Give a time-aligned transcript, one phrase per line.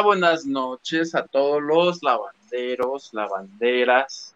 [0.00, 4.34] Buenas noches a todos los lavanderos, lavanderas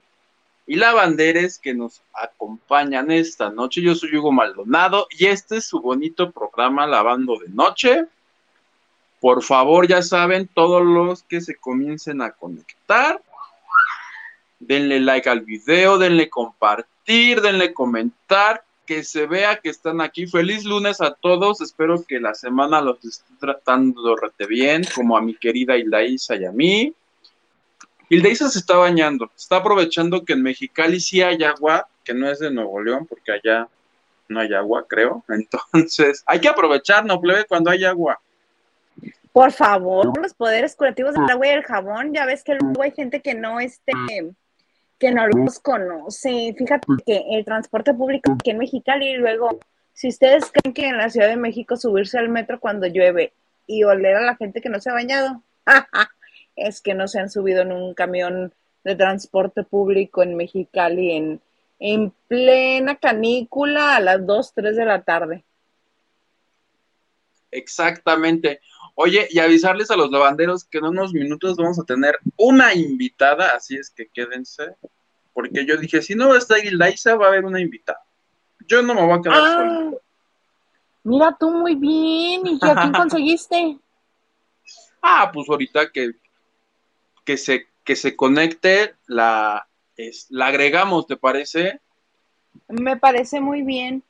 [0.66, 3.80] y lavanderes que nos acompañan esta noche.
[3.80, 8.04] Yo soy Hugo Maldonado y este es su bonito programa Lavando de Noche.
[9.18, 13.20] Por favor, ya saben, todos los que se comiencen a conectar,
[14.60, 20.26] denle like al video, denle compartir, denle comentar, que se vea que están aquí.
[20.26, 21.60] Feliz lunes a todos.
[21.60, 26.44] Espero que la semana los esté tratando rete bien, como a mi querida Hildaísa y
[26.44, 26.94] a mí.
[28.08, 32.38] Hildaísa se está bañando, está aprovechando que en Mexicali sí hay agua, que no es
[32.38, 33.68] de Nuevo León, porque allá
[34.28, 35.24] no hay agua, creo.
[35.28, 38.20] Entonces, hay que aprovechar, no plebe, cuando hay agua.
[39.32, 42.92] Por favor, los poderes curativos del agua y el jabón, ya ves que luego hay
[42.92, 43.92] gente que no este
[44.98, 46.54] que no los conoce.
[46.56, 49.58] Fíjate que el transporte público aquí en Mexicali y luego,
[49.92, 53.32] si ustedes creen que en la Ciudad de México subirse al metro cuando llueve
[53.66, 55.42] y oler a la gente que no se ha bañado,
[56.56, 58.52] es que no se han subido en un camión
[58.84, 61.40] de transporte público en Mexicali en,
[61.78, 65.44] en plena canícula a las 2, 3 de la tarde.
[67.50, 68.60] Exactamente.
[68.98, 73.54] Oye, y avisarles a los lavanderos que en unos minutos vamos a tener una invitada,
[73.54, 74.74] así es que quédense,
[75.34, 76.58] porque yo dije, si no va a estar
[77.20, 78.02] va a haber una invitada.
[78.66, 80.00] Yo no me voy a quedar ah, solo.
[81.04, 83.78] Mira tú muy bien, ¿y a quién conseguiste?
[85.02, 86.12] Ah, pues ahorita que,
[87.22, 91.80] que, se, que se conecte, la, es, la agregamos, ¿te parece?
[92.68, 94.02] Me parece muy bien.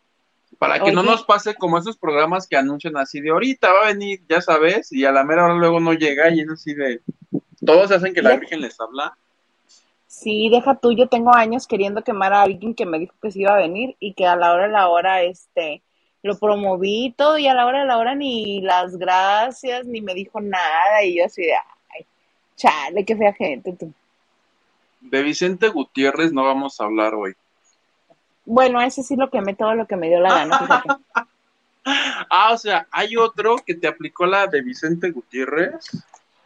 [0.59, 3.93] Para que no nos pase como esos programas que anuncian así de ahorita va a
[3.93, 7.01] venir, ya sabes, y a la mera hora luego no llega y es así de.
[7.65, 9.17] Todos hacen que la Virgen les habla.
[10.07, 13.41] Sí, deja tú, yo tengo años queriendo quemar a alguien que me dijo que se
[13.41, 15.83] iba a venir y que a la hora de la hora, este,
[16.23, 20.15] lo promoví todo y a la hora de la hora ni las gracias, ni me
[20.15, 22.07] dijo nada y yo así de, ay,
[22.57, 23.93] chale, qué fea gente tú.
[25.01, 27.35] De Vicente Gutiérrez no vamos a hablar hoy.
[28.47, 30.83] Bueno, ese sí lo quemé todo lo que me dio la gana.
[31.85, 35.91] ah, o sea, hay otro que te aplicó la de Vicente Gutiérrez.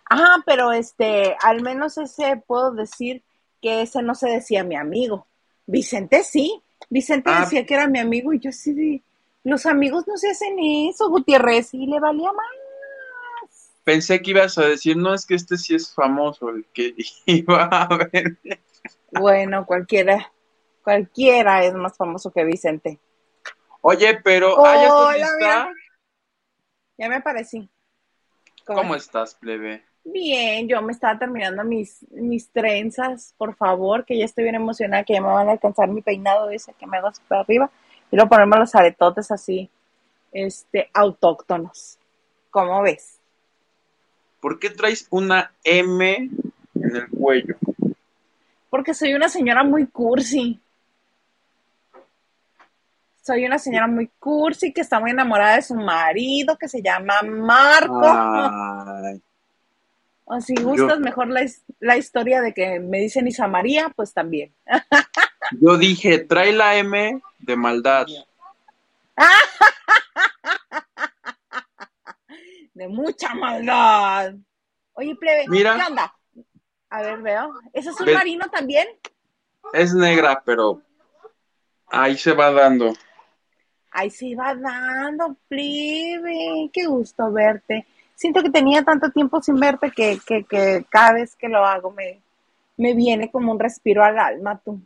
[0.09, 3.23] Ah, pero este, al menos ese puedo decir
[3.63, 5.27] que ese no se decía mi amigo.
[5.67, 6.61] Vicente sí.
[6.89, 7.41] Vicente ah.
[7.41, 9.03] decía que era mi amigo y yo sí
[9.45, 13.71] los amigos no se hacen eso, Gutiérrez, y le valía más.
[13.85, 16.95] Pensé que ibas a decir, no, es que este sí es famoso, el que
[17.27, 18.37] iba a ver.
[19.13, 20.31] Bueno, cualquiera
[20.83, 22.99] Cualquiera es más famoso que Vicente.
[23.83, 25.13] Oye, pero oh,
[26.99, 27.69] ya me aparecí.
[28.67, 29.83] ¿Cómo, estás, plebe?
[30.05, 35.05] Bien, yo me estaba terminando mis, mis trenzas, por favor, que ya estoy bien emocionada,
[35.05, 37.71] que ya me van a alcanzar mi peinado ese que me hago super arriba,
[38.11, 39.71] y luego ponerme los aretotes así,
[40.33, 41.99] este, autóctonos.
[42.51, 43.19] ¿Cómo ves?
[44.41, 46.31] ¿Por qué traes una M
[46.75, 47.57] en el cuello?
[48.69, 50.61] Porque soy una señora muy cursi
[53.31, 57.23] soy una señora muy cursi que está muy enamorada de su marido que se llama
[57.23, 58.03] Marco.
[60.25, 64.53] O si gustas mejor la, historia de que me dicen Isa María, pues también.
[65.61, 68.09] Yo dije, trae la M de maldad.
[72.75, 74.35] de mucha maldad.
[74.95, 76.13] Oye, plebe, Mira, ¿qué onda?
[76.89, 77.53] A ver, veo.
[77.73, 78.89] ¿Ese es un marino también?
[79.73, 80.83] Es negra, pero
[81.87, 82.93] ahí se va dando.
[83.91, 86.71] Ahí se va dando, plebe.
[86.73, 87.87] Qué gusto verte.
[88.15, 92.21] Siento que tenía tanto tiempo sin verte que, que, cada vez que lo hago me,
[92.77, 94.81] me viene como un respiro al alma, tú.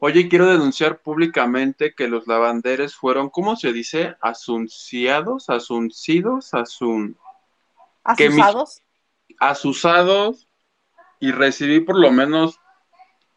[0.00, 4.16] Oye, quiero denunciar públicamente que los lavanderes fueron, ¿cómo se dice?
[4.20, 7.16] Asunciados, asuncidos, asun...
[8.02, 8.82] ¿Asusados?
[9.40, 10.46] asusados
[11.18, 12.60] y recibí por lo menos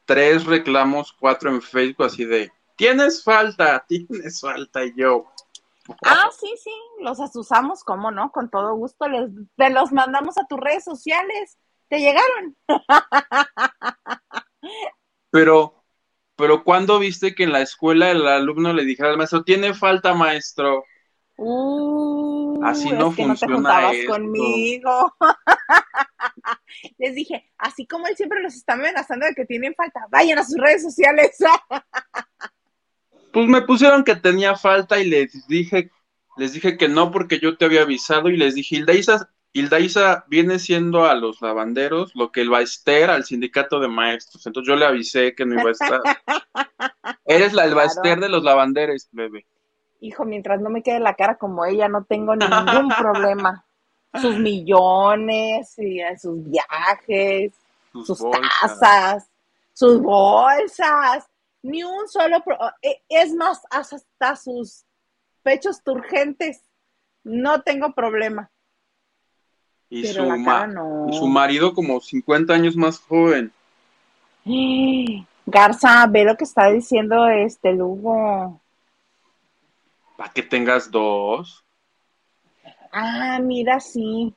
[0.05, 5.25] tres reclamos, cuatro en Facebook, así de, tienes falta, tienes falta y yo.
[6.06, 6.72] Ah, sí, sí,
[7.02, 8.31] los asusamos, ¿cómo no?
[8.31, 11.58] Con todo gusto, les, te los mandamos a tus redes sociales,
[11.90, 12.56] te llegaron.
[15.30, 15.84] Pero,
[16.36, 20.14] pero ¿cuándo viste que en la escuela el alumno le dijera al maestro, tiene falta,
[20.14, 20.84] maestro?
[21.38, 25.12] Uh, así no funciona no conmigo.
[27.00, 30.46] Les dije, así como él siempre los está amenazando de que tienen falta, vayan a
[30.46, 31.36] sus redes sociales.
[33.33, 35.89] Pues me pusieron que tenía falta y les dije,
[36.38, 38.77] les dije que no porque yo te había avisado y les dije,
[39.53, 44.45] Hilda Isa, viene siendo a los lavanderos lo que el Baester al sindicato de maestros.
[44.45, 46.01] Entonces yo le avisé que no iba a estar.
[47.25, 49.45] Eres la el Baester de los lavanderos, bebé.
[50.00, 53.65] Hijo, mientras no me quede la cara como ella, no tengo ningún problema.
[54.21, 57.51] sus millones, y sus viajes,
[58.06, 58.24] sus,
[58.62, 59.27] casas,
[59.74, 61.27] sus bolsas,
[61.63, 62.44] ni un solo,
[62.81, 64.83] e, es más, hasta sus
[65.42, 66.62] pechos turgentes,
[67.24, 68.51] no tengo problema.
[69.89, 73.51] Y, su, y su marido como 50 años más joven.
[75.45, 78.60] Garza, ve lo que está diciendo este Lugo.
[80.18, 81.63] Para que tengas dos.
[82.92, 84.33] Ah, mira, sí.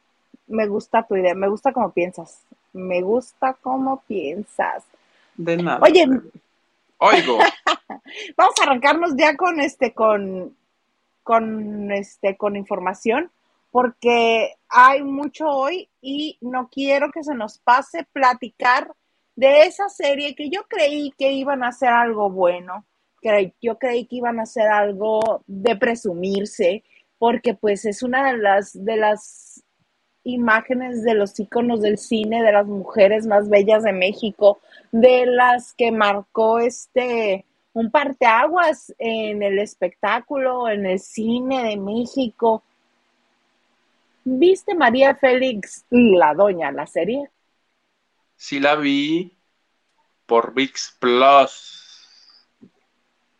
[0.46, 2.44] Me gusta tu idea, me gusta cómo piensas.
[2.72, 4.84] Me gusta cómo piensas.
[5.36, 5.80] De nada.
[5.82, 6.06] Oye,
[6.98, 7.38] oigo.
[8.36, 10.56] Vamos a arrancarnos ya con este, con,
[11.22, 13.30] con este, con información,
[13.70, 18.92] porque hay mucho hoy y no quiero que se nos pase platicar
[19.34, 22.84] de esa serie que yo creí que iban a hacer algo bueno,
[23.20, 26.84] que yo creí que iban a hacer algo de presumirse,
[27.18, 29.62] porque pues es una de las, de las
[30.24, 34.58] imágenes de los íconos del cine, de las mujeres más bellas de México,
[34.92, 42.62] de las que marcó este un parteaguas en el espectáculo, en el cine de México.
[44.24, 47.30] ¿Viste María Félix la doña, la serie?
[48.34, 49.36] Sí la vi
[50.24, 51.76] por VIX Plus.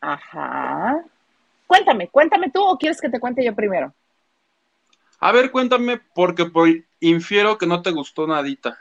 [0.01, 1.03] Ajá.
[1.67, 3.95] Cuéntame, cuéntame tú o quieres que te cuente yo primero.
[5.19, 6.51] A ver, cuéntame, porque
[7.01, 8.79] infiero que no te gustó nadita.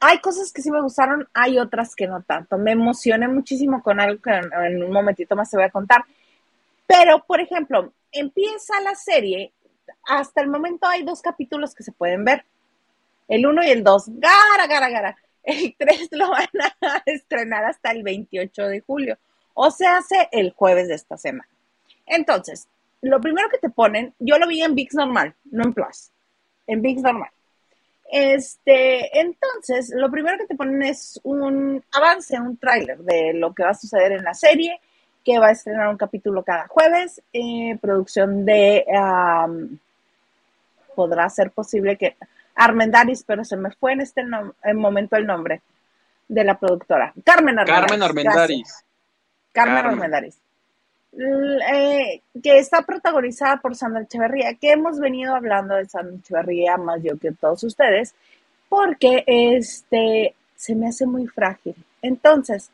[0.00, 2.56] Hay cosas que sí me gustaron, hay otras que no tanto.
[2.56, 6.04] Me emocioné muchísimo con algo que en un momentito más te voy a contar.
[6.86, 9.52] Pero, por ejemplo, empieza la serie,
[10.06, 12.44] hasta el momento hay dos capítulos que se pueden ver.
[13.26, 14.04] El uno y el dos.
[14.06, 15.16] Gara, gara, gara.
[15.42, 16.48] El tres lo van
[16.82, 19.18] a estrenar hasta el 28 de julio.
[19.54, 21.48] O se hace el jueves de esta semana.
[22.06, 22.68] Entonces,
[23.02, 26.10] lo primero que te ponen, yo lo vi en VIX normal, no en Plus,
[26.66, 27.30] en VIX normal.
[28.10, 33.64] Este, entonces, lo primero que te ponen es un avance, un tráiler de lo que
[33.64, 34.80] va a suceder en la serie,
[35.24, 38.84] que va a estrenar un capítulo cada jueves, eh, producción de,
[40.94, 42.16] podrá ser posible que
[42.54, 44.24] Armendaris, pero se me fue en este
[44.74, 45.60] momento el nombre
[46.26, 47.12] de la productora.
[47.24, 47.86] Carmen Armendaris.
[47.86, 48.84] Carmen Armendaris.
[49.52, 50.38] Carmen, Armendaris.
[51.12, 57.02] Eh, que está protagonizada por Sandra Echeverría, que hemos venido hablando de Sandra Echeverría más
[57.02, 58.14] yo que todos ustedes,
[58.68, 61.74] porque este se me hace muy frágil.
[62.02, 62.70] Entonces,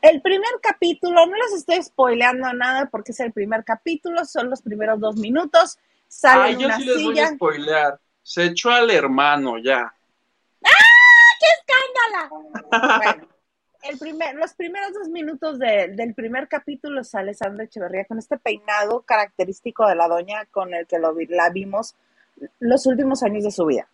[0.00, 4.62] el primer capítulo, no les estoy spoileando nada porque es el primer capítulo, son los
[4.62, 5.78] primeros dos minutos.
[6.06, 8.00] Sale yo sí les voy a spoilear.
[8.22, 9.92] Se echó al hermano ya.
[10.64, 10.70] ¡Ah!
[11.40, 12.98] ¡Qué escándalo!
[12.98, 13.28] bueno,
[13.82, 19.02] el primer, los primeros dos minutos del primer capítulo sale Sandra Echeverría con este peinado
[19.02, 21.94] característico de la doña con el que lo, la vimos
[22.58, 23.88] los últimos años de su vida.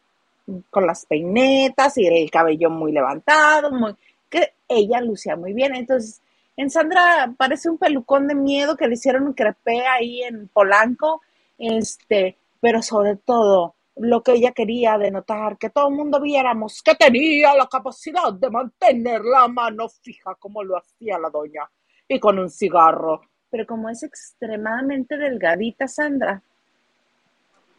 [0.71, 3.95] Con las peinetas y el cabello muy levantado, muy,
[4.29, 5.75] que ella lucía muy bien.
[5.75, 6.21] Entonces,
[6.57, 11.23] en Sandra parece un pelucón de miedo que le hicieron un crepé ahí en Polanco,
[11.59, 16.95] este, pero sobre todo lo que ella quería denotar, que todo el mundo viéramos que
[16.95, 21.71] tenía la capacidad de mantener la mano fija como lo hacía la doña
[22.09, 23.23] y con un cigarro.
[23.51, 26.43] Pero como es extremadamente delgadita Sandra,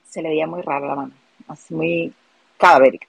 [0.06, 1.14] se le veía muy rara la mano,
[1.50, 2.14] así muy
[2.58, 3.08] cadavérica.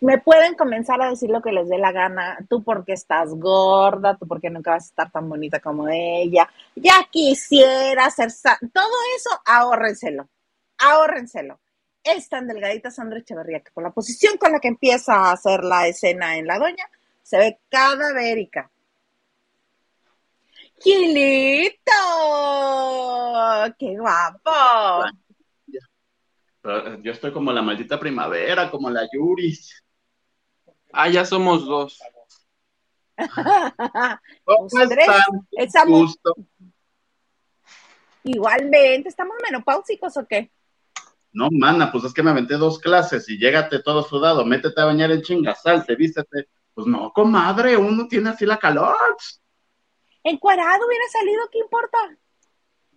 [0.00, 4.16] Me pueden comenzar a decir lo que les dé la gana, tú porque estás gorda,
[4.16, 8.30] tú porque nunca vas a estar tan bonita como ella, ya quisiera ser,
[8.72, 10.28] todo eso ahórrenselo
[10.78, 11.60] ahórrenselo.
[12.02, 15.64] Es tan delgadita Sandra Echeverría que por la posición con la que empieza a hacer
[15.64, 16.88] la escena en la doña,
[17.22, 18.70] se ve cadavérica.
[20.78, 21.92] ¡Gilito!
[23.78, 25.10] ¡Qué guapo!
[27.02, 29.84] yo estoy como la maldita primavera, como la Yuris.
[30.92, 32.00] Ah, ya somos dos.
[35.52, 36.18] estamos...
[38.24, 40.50] Igualmente, ¿estamos menopáusicos o qué?
[41.36, 44.86] No, mana, pues es que me aventé dos clases y llégate todo sudado, métete a
[44.86, 46.48] bañar en chinga, salte, vístete.
[46.72, 48.96] Pues no, comadre, uno tiene así la calor.
[50.24, 51.98] Encuadrado hubiera salido, ¿qué importa?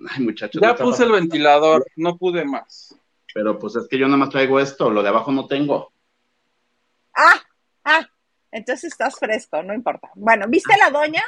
[0.09, 0.61] Ay, muchachos.
[0.61, 2.97] Ya puse el ventilador, no pude más.
[3.33, 5.91] Pero pues es que yo nada más traigo esto, lo de abajo no tengo.
[7.13, 7.41] Ah,
[7.83, 8.07] ah,
[8.53, 10.11] entonces estás fresco, no importa.
[10.15, 11.23] Bueno, ¿viste la doña?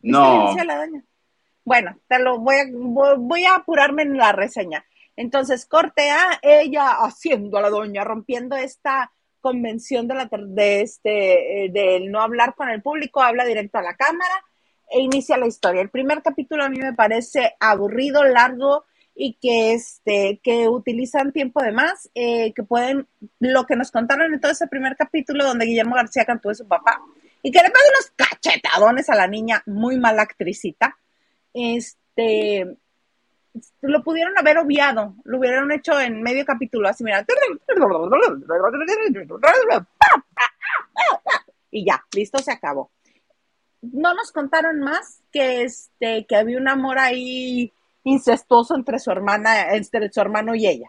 [0.00, 0.56] no.
[0.56, 1.04] la doña?
[1.64, 2.64] Bueno, te lo voy a,
[3.16, 4.84] voy a apurarme en la reseña.
[5.16, 11.64] Entonces, corte a ella haciendo a la doña, rompiendo esta convención de, la, de este,
[11.64, 14.44] eh, del no hablar con el público, habla directo a la cámara
[14.90, 15.80] e inicia la historia.
[15.80, 21.62] El primer capítulo a mí me parece aburrido, largo y que este que utilizan tiempo
[21.62, 23.06] de más, eh, que pueden,
[23.38, 26.66] lo que nos contaron en todo ese primer capítulo donde Guillermo García cantó de su
[26.66, 27.00] papá,
[27.42, 30.96] y que le pasa unos cachetadones a la niña, muy mala actricita,
[31.52, 32.76] este
[33.80, 37.24] lo pudieron haber obviado, lo hubieran hecho en medio capítulo, así mira,
[41.70, 42.90] y ya, listo, se acabó.
[43.82, 47.72] No nos contaron más que este, que había un amor ahí
[48.04, 50.88] incestuoso entre su hermana, entre su hermano y ella.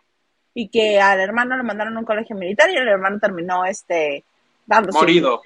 [0.54, 4.26] Y que al hermano le mandaron a un colegio militar y el hermano terminó este
[4.66, 4.98] dándose.
[4.98, 5.42] Morido.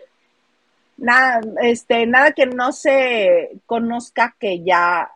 [0.97, 5.11] Nada, este, nada que no se conozca que ya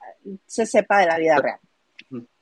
[0.46, 1.60] se sepa de la vida real.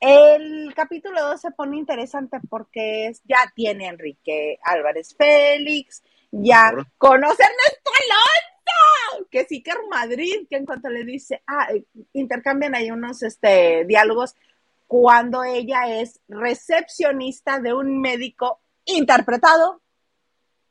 [0.00, 7.46] El capítulo 2 se pone interesante porque ya tiene Enrique Álvarez Félix, ya conoce a
[7.46, 11.84] Ernesto Alonso, que sí que es Madrid, que en cuanto le dice, ah, eh,
[12.14, 14.34] intercambian ahí unos este, diálogos
[14.86, 19.82] cuando ella es recepcionista de un médico interpretado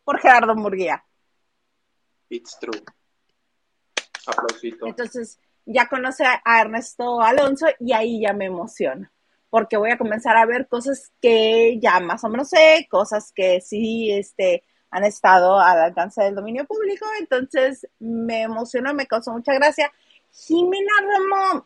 [0.03, 1.05] por Gerardo Murguía.
[2.29, 2.81] It's true.
[4.25, 4.87] Aplausito.
[4.87, 9.11] Entonces, ya conoce a Ernesto Alonso y ahí ya me emociona,
[9.49, 13.59] porque voy a comenzar a ver cosas que ya más o menos sé, cosas que
[13.59, 19.53] sí este, han estado al alcance del dominio público, entonces me emocionó, me causó mucha
[19.53, 19.91] gracia.
[20.31, 21.65] Jimena Romo,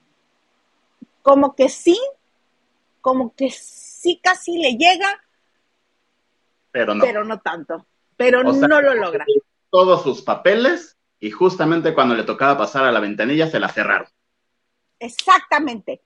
[1.21, 1.99] como que sí,
[3.01, 5.21] como que sí casi le llega,
[6.71, 7.85] pero no, pero no tanto,
[8.17, 9.25] pero no lo logra.
[9.69, 14.07] Todos sus papeles y justamente cuando le tocaba pasar a la ventanilla se la cerraron.
[14.99, 16.01] Exactamente.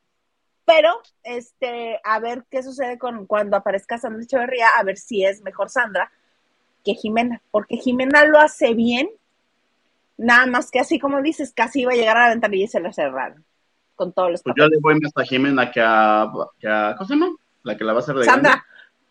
[0.65, 0.89] Pero,
[1.23, 5.69] este, a ver qué sucede con cuando aparezca Sandra Echeverría, a ver si es mejor
[5.69, 6.11] Sandra
[6.83, 9.09] que Jimena, porque Jimena lo hace bien,
[10.17, 12.79] nada más que así como dices, casi iba a llegar a la ventanilla y se
[12.79, 13.43] la cerraron
[13.95, 16.29] con todos los pues yo le voy más a Jimena que a,
[16.59, 17.35] que a ¿cómo se llama?
[17.63, 18.65] La que la va a hacer de Sandra.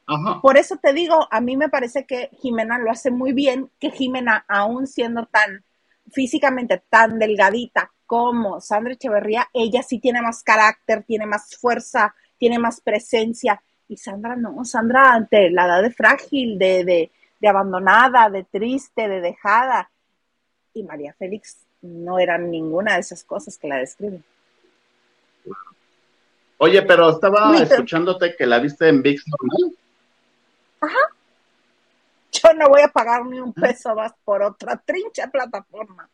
[0.06, 0.40] Ajá.
[0.42, 3.90] Por eso te digo, a mí me parece que Jimena lo hace muy bien, que
[3.90, 5.64] Jimena, aún siendo tan
[6.11, 12.58] físicamente tan delgadita como Sandra Echeverría, ella sí tiene más carácter, tiene más fuerza, tiene
[12.58, 13.62] más presencia.
[13.88, 19.08] Y Sandra no, Sandra ante la edad de frágil, de, de, de abandonada, de triste,
[19.08, 19.90] de dejada.
[20.75, 24.25] Y María Félix no era ninguna de esas cosas que la describen.
[26.58, 29.76] Oye, pero estaba escuchándote que la viste en VIX normal.
[30.80, 31.14] Ajá
[32.45, 36.09] yo no voy a pagar ni un peso más por otra trincha plataforma.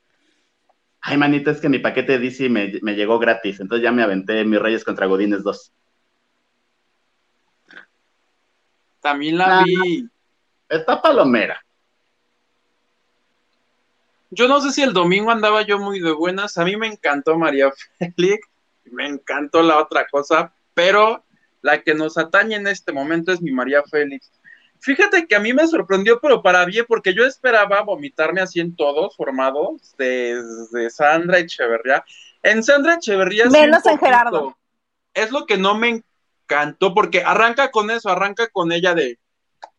[1.01, 4.45] Ay, manita, es que mi paquete de DC me, llegó gratis, entonces ya me aventé
[4.45, 5.73] mis Reyes contra Godines 2.
[9.01, 10.07] También la vi.
[10.69, 11.61] Está palomera.
[14.31, 16.57] Yo no sé si el domingo andaba yo muy de buenas.
[16.59, 18.47] A mí me encantó María Félix,
[18.85, 21.25] me encantó la otra cosa, pero
[21.63, 24.31] la que nos atañe en este momento es mi María Félix.
[24.81, 28.75] Fíjate que a mí me sorprendió, pero para bien, porque yo esperaba vomitarme así en
[28.75, 32.03] todos formados, desde Sandra Echeverría.
[32.43, 33.47] En Sandra Echeverría.
[33.47, 34.57] Menos en Gerardo.
[35.13, 36.03] Es lo que no me
[36.49, 39.19] encantó, porque arranca con eso, arranca con ella de.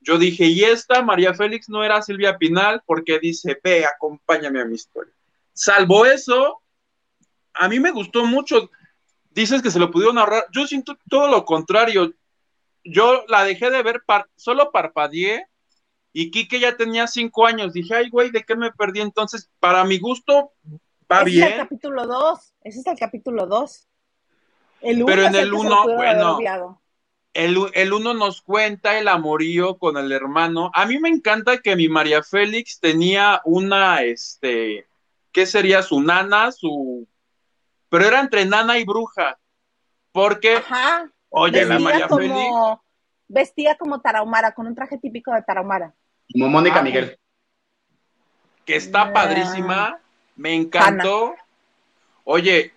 [0.01, 4.65] Yo dije, y esta María Félix no era Silvia Pinal, porque dice, ve, acompáñame a
[4.65, 5.13] mi historia.
[5.53, 6.61] Salvo eso,
[7.53, 8.69] a mí me gustó mucho.
[9.31, 10.45] Dices que se lo pudieron ahorrar.
[10.51, 12.13] Yo siento todo lo contrario
[12.83, 14.01] yo la dejé de ver,
[14.35, 15.47] solo parpadeé
[16.13, 17.73] y Kike ya tenía cinco años.
[17.73, 19.01] Dije, ay, güey, ¿de qué me perdí?
[19.01, 20.51] Entonces, para mi gusto,
[21.11, 21.47] va bien.
[21.47, 23.87] Es el capítulo 2, ese es el capítulo 2.
[24.81, 26.39] Pero en el 1, bueno,
[27.33, 30.71] el, el uno nos cuenta el amorío con el hermano.
[30.73, 34.87] A mí me encanta que mi María Félix tenía una, este,
[35.31, 36.51] ¿qué sería su nana?
[36.51, 37.07] Su...
[37.89, 39.39] Pero era entre nana y bruja.
[40.11, 41.09] Porque Ajá.
[41.33, 42.83] Oye, la María como,
[43.29, 45.93] Vestía como Tarahumara, con un traje típico de Tarahumara.
[46.31, 47.17] Como Mónica ah, Miguel.
[48.65, 49.13] Que está ah.
[49.13, 49.97] padrísima,
[50.35, 51.33] me encantó.
[52.25, 52.73] Oye,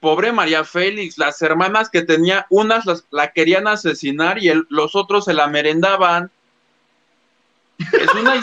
[0.00, 5.32] pobre María Félix, las hermanas que tenía, unas la querían asesinar y los otros se
[5.32, 6.30] la merendaban.
[7.78, 8.34] Es una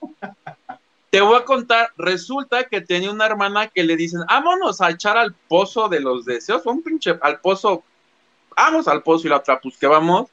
[1.10, 5.16] Te voy a contar, resulta que tenía una hermana que le dicen, vámonos a echar
[5.16, 7.82] al pozo de los deseos, un pinche, al pozo
[8.58, 10.28] vamos al pozo y la otra, pues que vamos,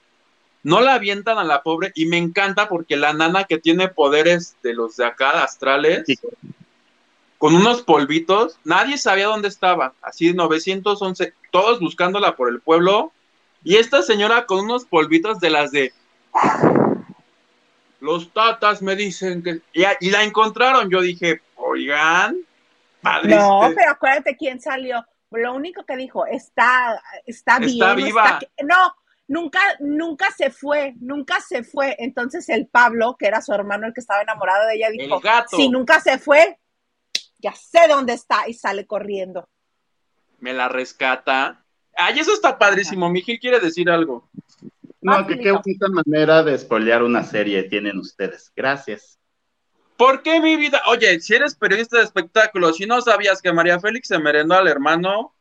[0.64, 4.56] no la avientan a la pobre y me encanta porque la nana que tiene poderes
[4.64, 6.06] de los de acá, astrales,
[7.38, 13.12] con unos polvitos, nadie sabía dónde estaba, así 911, todos buscándola por el pueblo,
[13.64, 15.94] y esta señora con unos polvitos de las de...
[18.00, 19.62] Los tatas me dicen que...
[19.74, 22.38] Y, la encontraron, yo dije, oigan,
[23.02, 23.36] padre.
[23.36, 25.04] No, pero acuérdate quién salió
[25.38, 28.08] lo único que dijo, está, está, Está bien.
[28.08, 28.24] viva.
[28.26, 28.96] está- no,
[29.28, 31.96] nunca, nunca se fue, nunca se fue.
[32.00, 35.70] Entonces el Pablo, que era su hermano el que estaba enamorado de ella, dijo, si
[35.70, 36.60] nunca se fue,
[37.40, 39.48] ya sé dónde está y sale corriendo.
[40.40, 41.64] Me la rescata.
[41.96, 43.10] Ay, eso está padrísimo.
[43.10, 44.30] Mi Gil quiere decir algo.
[45.02, 48.52] No, que qué bonita manera de spoilear una serie tienen ustedes.
[48.56, 49.20] Gracias.
[49.98, 50.82] ¿Por qué mi vida?
[50.88, 54.68] Oye, si eres periodista de espectáculos, si no sabías que María Félix se merendó al
[54.68, 55.34] hermano,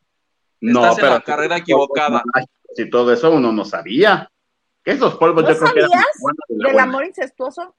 [0.61, 2.23] Estás en la carrera equivocada.
[2.75, 4.31] Si todo eso uno no sabía.
[4.83, 6.03] Esos polvos ¿No yo creo que eran de la
[6.47, 6.83] del buena.
[6.83, 7.75] amor incestuoso.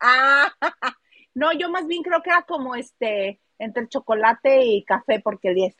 [0.00, 0.50] Ah,
[1.34, 5.54] no, yo más bien creo que era como este, entre chocolate y café, porque el
[5.56, 5.74] 10.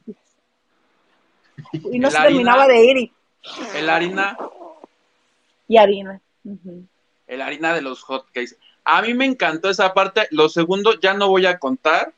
[1.93, 2.23] Y no ¿El se harina?
[2.29, 3.13] terminaba de ir y,
[3.77, 4.37] el harina,
[5.69, 6.21] y harina.
[7.27, 8.57] El harina de los hotcakes.
[8.85, 10.27] A mí me encantó esa parte.
[10.31, 12.13] Lo segundo ya no voy a contar,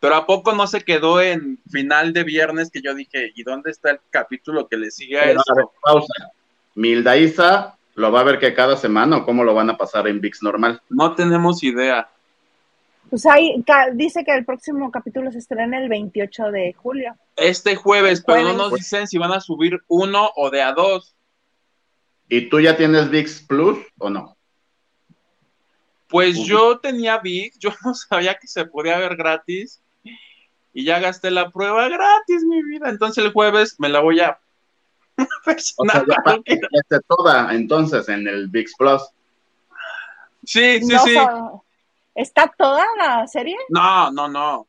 [0.00, 3.70] pero a poco no se quedó en final de viernes que yo dije, ¿y dónde
[3.70, 5.72] está el capítulo que le sigue a Pero, a ver, eso?
[5.82, 6.32] pausa.
[6.74, 10.06] Milda Isa lo va a ver que cada semana o cómo lo van a pasar
[10.06, 10.80] en VIX normal.
[10.88, 12.08] No tenemos idea.
[13.10, 17.16] Pues ahí dice que el próximo capítulo se estrena el 28 de julio.
[17.36, 21.16] Este jueves, pero no nos dicen si van a subir uno o de a dos.
[22.28, 24.37] ¿Y tú ya tienes VIX Plus o no?
[26.08, 29.82] Pues yo tenía VIX, yo no sabía que se podía ver gratis
[30.72, 32.88] y ya gasté la prueba gratis, mi vida.
[32.88, 34.38] Entonces el jueves me la voy a
[35.76, 39.02] O sea, ya pagaste toda entonces en el VIX Plus.
[40.44, 41.16] Sí, sí, No sí.
[42.14, 43.56] ¿Está toda la serie?
[43.68, 44.66] No, no, no.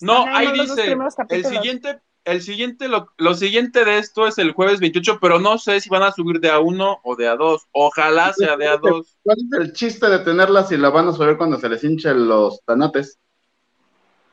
[0.00, 0.96] No, ahí dice,
[1.30, 5.58] el siguiente, el siguiente, lo, lo siguiente de esto es el jueves 28, pero no
[5.58, 7.66] sé si van a subir de a uno o de a dos.
[7.72, 9.16] Ojalá sea de a dos.
[9.22, 12.26] ¿Cuál es el chiste de tenerla si la van a subir cuando se les hinchen
[12.28, 13.18] los tanates?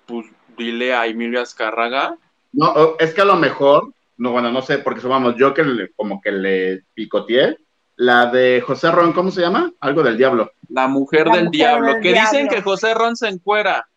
[0.05, 0.25] Pues
[0.57, 2.17] dile a Emilio Azcárraga.
[2.53, 5.91] No, es que a lo mejor, no, bueno, no sé, porque vamos, yo que le-
[5.93, 7.57] como que le picoteé,
[7.95, 9.71] la de José Ron, ¿cómo se llama?
[9.79, 10.51] Algo del diablo.
[10.69, 13.87] La mujer La del mujer diablo, del que dicen que José Ron se encuera.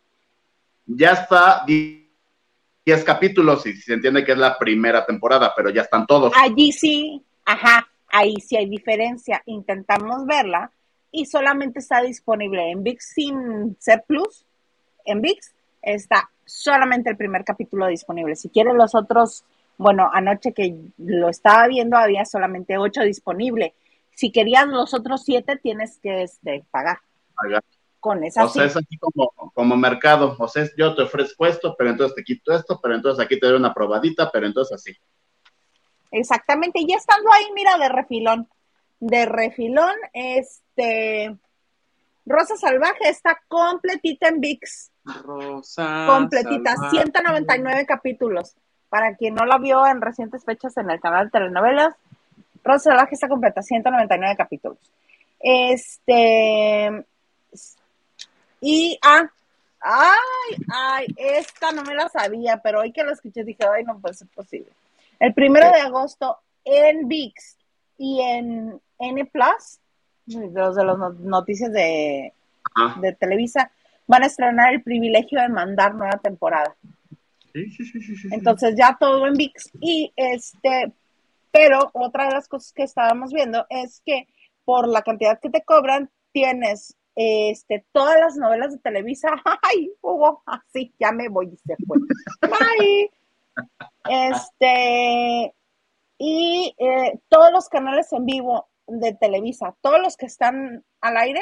[0.87, 1.65] Ya está
[2.85, 6.33] 10 capítulos y se entiende que es la primera temporada, pero ya están todos.
[6.37, 9.43] Allí sí, ajá, ahí sí hay diferencia.
[9.47, 10.71] Intentamos verla
[11.11, 14.45] y solamente está disponible en VIX sin ser plus.
[15.05, 18.37] En VIX está solamente el primer capítulo disponible.
[18.37, 19.45] Si quieres los otros,
[19.79, 23.75] bueno, anoche que lo estaba viendo había solamente ocho disponible.
[24.15, 26.99] Si querías los otros siete, tienes que este, pagar.
[27.35, 27.65] Pagar.
[28.05, 30.37] Con esa O sea, es aquí como, como mercado.
[30.39, 33.41] O sea, es yo te ofrezco esto, pero entonces te quito esto, pero entonces aquí
[33.41, 34.95] te doy una probadita, pero entonces así.
[36.11, 38.47] Exactamente, y estando ahí, mira, de refilón.
[39.01, 41.35] De refilón, este.
[42.27, 44.93] Rosa Salvaje está completita en VIX.
[45.23, 46.05] Rosa.
[46.07, 46.97] completita, Salvaje.
[47.05, 48.55] 199 capítulos.
[48.91, 51.95] Para quien no la vio en recientes fechas en el canal de telenovelas,
[52.63, 54.77] Rosa Salvaje está completa, 199 capítulos.
[55.41, 57.07] Este.
[58.67, 59.31] Y, ah,
[59.81, 63.99] ay, ay, esta no me la sabía, pero hoy que la escuché dije, ay, no
[63.99, 64.71] puede ser posible.
[65.21, 67.59] El primero de agosto en VIX
[67.99, 69.81] y en N Plus,
[70.27, 72.33] los de las no- noticias de,
[73.03, 73.71] de Televisa,
[74.07, 76.75] van a estrenar el privilegio de mandar nueva temporada.
[77.53, 78.29] Sí, sí, sí, sí.
[78.33, 79.73] Entonces ya todo en VIX.
[79.81, 80.91] Y este,
[81.51, 84.27] pero otra de las cosas que estábamos viendo es que
[84.65, 89.29] por la cantidad que te cobran, tienes este, todas las novelas de Televisa.
[89.63, 90.43] ¡Ay, Hugo!
[90.47, 91.99] Así, ya me voy y se fue.
[92.43, 93.11] ¡Bye!
[94.09, 95.55] Este,
[96.19, 101.41] y eh, todos los canales en vivo de Televisa, todos los que están al aire,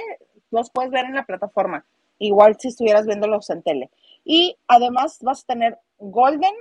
[0.51, 1.85] los puedes ver en la plataforma.
[2.19, 3.91] Igual si estuvieras viéndolos en tele.
[4.25, 6.55] Y además vas a tener Golden,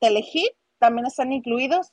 [0.00, 1.92] Telehit, también están incluidos,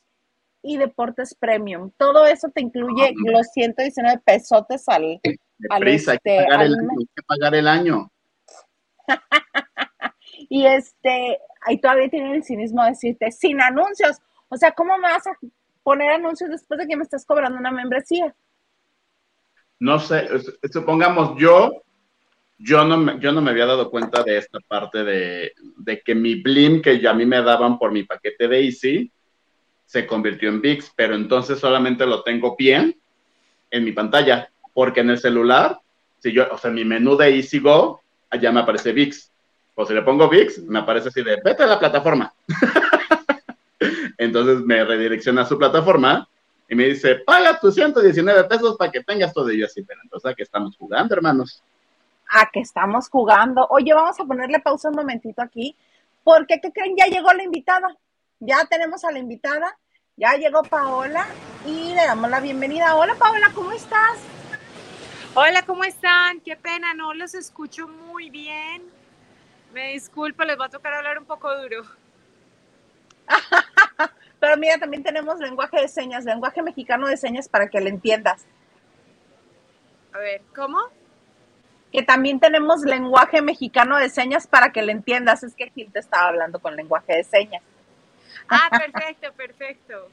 [0.64, 1.92] y Deportes Premium.
[1.98, 5.20] Todo eso te incluye los 119 pesotes al...
[5.70, 8.12] Deprisa, hay que este, pagar el hay que pagar el año.
[10.50, 14.18] Y este, ahí todavía tienen el cinismo de decirte, sin anuncios.
[14.50, 15.38] O sea, ¿cómo me vas a
[15.82, 18.36] poner anuncios después de que me estás cobrando una membresía?
[19.80, 20.28] No sé,
[20.72, 21.84] supongamos yo,
[22.58, 26.16] yo no me, yo no me había dado cuenta de esta parte de, de que
[26.16, 29.12] mi Blim que ya a mí me daban por mi paquete de Easy
[29.86, 33.00] se convirtió en VIX, pero entonces solamente lo tengo bien
[33.70, 35.80] en mi pantalla, porque en el celular,
[36.20, 39.32] si yo, o sea, mi menú de Easy Go, allá me aparece VIX.
[39.76, 42.34] O si le pongo VIX, me aparece así de, vete a la plataforma.
[44.18, 46.28] entonces me redirecciona a su plataforma
[46.70, 49.52] y me dice, paga tus 119 pesos para que tengas todo.
[49.52, 51.62] Y así, pero entonces ¿a qué estamos jugando, hermanos?
[52.30, 53.68] A que estamos jugando.
[53.70, 55.76] Oye, vamos a ponerle pausa un momentito aquí,
[56.24, 56.96] porque ¿qué creen?
[56.98, 57.98] Ya llegó la invitada.
[58.40, 59.78] ya tenemos a la invitada,
[60.16, 61.28] ya llegó Paola
[61.66, 62.96] y le damos la bienvenida.
[62.96, 64.18] Hola Paola, ¿cómo estás?
[65.34, 66.42] Hola, ¿cómo están?
[66.42, 68.84] Qué pena, no los escucho muy bien.
[69.72, 71.84] Me disculpo, les va a tocar hablar un poco duro.
[74.42, 78.46] Pero mira, también tenemos lenguaje de señas, lenguaje mexicano de señas para que le entiendas.
[80.12, 80.80] A ver, ¿cómo?
[81.94, 85.44] Que también tenemos lenguaje mexicano de señas para que le entiendas.
[85.44, 87.64] Es que Gil te estaba hablando con lenguaje de señas.
[88.50, 90.10] Ah, perfecto, perfecto.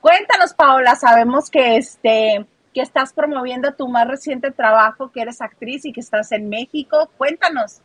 [0.00, 5.84] Cuéntanos, Paola, sabemos que este que estás promoviendo tu más reciente trabajo, que eres actriz
[5.84, 7.10] y que estás en México.
[7.16, 7.80] Cuéntanos.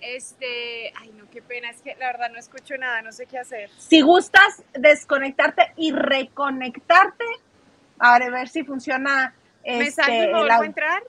[0.00, 3.38] Este, ay, no, qué pena, es que la verdad no escucho nada, no sé qué
[3.38, 3.68] hacer.
[3.78, 7.24] Si gustas desconectarte y reconectarte,
[7.98, 9.34] a ver si funciona.
[9.64, 10.66] ¿Me este, salgo y me el vuelvo a audio.
[10.68, 11.02] entrar?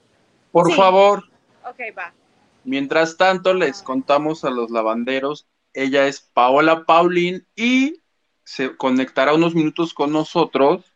[0.50, 0.76] Por Sí.
[0.76, 1.24] favor,
[1.64, 2.12] Ok, va.
[2.64, 8.02] mientras tanto les contamos a los lavanderos, ella es Paola Paulín y
[8.42, 10.89] se conectará unos minutos con nosotros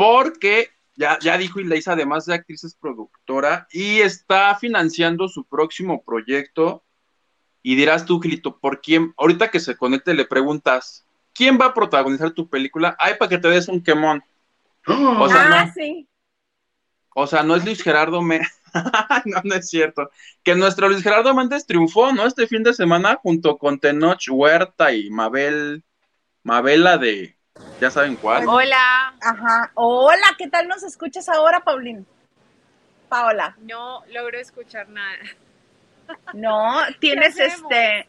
[0.00, 6.02] porque ya, ya dijo Ileisa, además de actriz es productora y está financiando su próximo
[6.02, 6.82] proyecto.
[7.62, 9.12] Y dirás tú, Gilito, ¿por quién?
[9.18, 12.96] Ahorita que se conecte le preguntas, ¿quién va a protagonizar tu película?
[12.98, 14.24] Ay, para que te des un quemón.
[14.86, 15.72] O sea, ah, no.
[15.74, 16.08] sí.
[17.14, 18.48] O sea, no es Luis Gerardo Méndez.
[19.26, 20.08] no, no es cierto.
[20.42, 22.24] Que nuestro Luis Gerardo Méndez triunfó, ¿no?
[22.24, 25.84] Este fin de semana junto con Tenoch Huerta y Mabel,
[26.42, 27.36] Mabela de,
[27.80, 28.46] ya saben cuál.
[28.48, 29.14] Hola.
[29.20, 29.70] Ajá.
[29.74, 32.06] Hola, ¿qué tal nos escuchas ahora, Paulín?
[33.08, 33.56] Paola.
[33.60, 35.18] No logro escuchar nada.
[36.32, 38.06] No, tienes este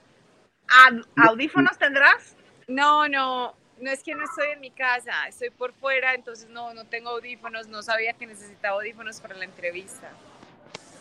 [1.16, 2.36] audífonos tendrás?
[2.68, 6.74] No, no, no es que no estoy en mi casa, estoy por fuera, entonces no,
[6.74, 10.10] no tengo audífonos, no sabía que necesitaba audífonos para la entrevista.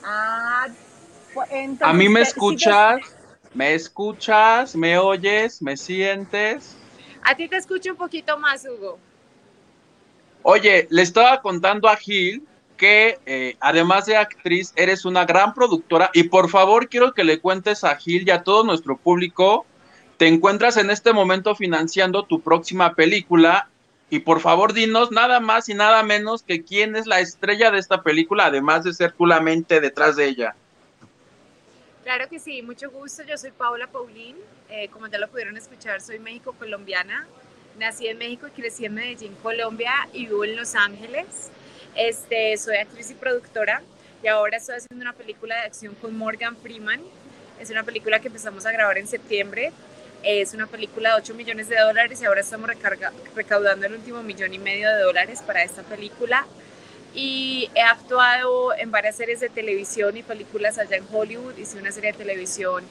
[0.02, 0.66] Ah,
[1.34, 3.00] pues, entonces, A mí me te- sí te- escuchas,
[3.54, 6.76] me escuchas, me oyes, me sientes.
[7.22, 8.98] A ti te escucho un poquito más, Hugo.
[10.42, 12.46] Oye, le estaba contando a Gil
[12.80, 17.38] que eh, además de actriz, eres una gran productora y por favor quiero que le
[17.38, 19.66] cuentes a Gil y a todo nuestro público,
[20.16, 23.68] te encuentras en este momento financiando tu próxima película
[24.08, 27.78] y por favor dinos nada más y nada menos que quién es la estrella de
[27.78, 30.54] esta película, además de ser tú la mente detrás de ella.
[32.02, 33.22] Claro que sí, mucho gusto.
[33.24, 34.36] Yo soy Paula Paulín.
[34.70, 37.26] Eh, como ya lo pudieron escuchar, soy México-colombiana.
[37.78, 41.50] Nací en México y crecí en Medellín, Colombia y vivo en Los Ángeles.
[41.96, 43.82] Este, soy actriz y productora
[44.22, 47.00] y ahora estoy haciendo una película de acción con Morgan Freeman.
[47.58, 49.72] Es una película que empezamos a grabar en septiembre.
[50.22, 52.70] Es una película de 8 millones de dólares y ahora estamos
[53.34, 56.46] recaudando el último millón y medio de dólares para esta película
[57.12, 61.58] y he actuado en varias series de televisión y películas allá en Hollywood.
[61.58, 62.84] Hice una serie de televisión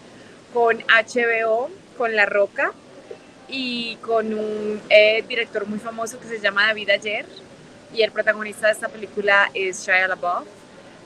[0.54, 2.72] con HBO, con La Roca
[3.48, 7.26] y con un eh, director muy famoso que se llama David Ayer
[7.94, 10.48] y el protagonista de esta película es Shia LaBeouf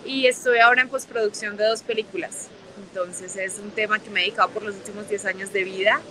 [0.05, 2.49] y estoy ahora en postproducción de dos películas.
[2.77, 6.01] Entonces es un tema que me he dedicado por los últimos 10 años de vida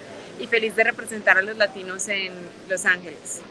[0.41, 2.33] y feliz de representar a los latinos en
[2.69, 3.43] Los Ángeles.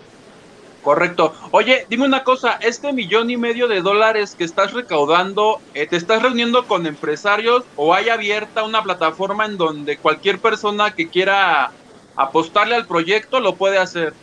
[0.83, 1.35] Correcto.
[1.51, 5.95] Oye, dime una cosa, este millón y medio de dólares que estás recaudando, eh, ¿te
[5.95, 11.71] estás reuniendo con empresarios o hay abierta una plataforma en donde cualquier persona que quiera
[12.15, 14.13] apostarle al proyecto lo puede hacer?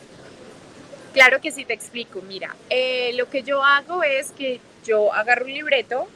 [1.12, 2.22] Claro que sí, te explico.
[2.22, 6.08] Mira, eh, lo que yo hago es que yo agarro un libreto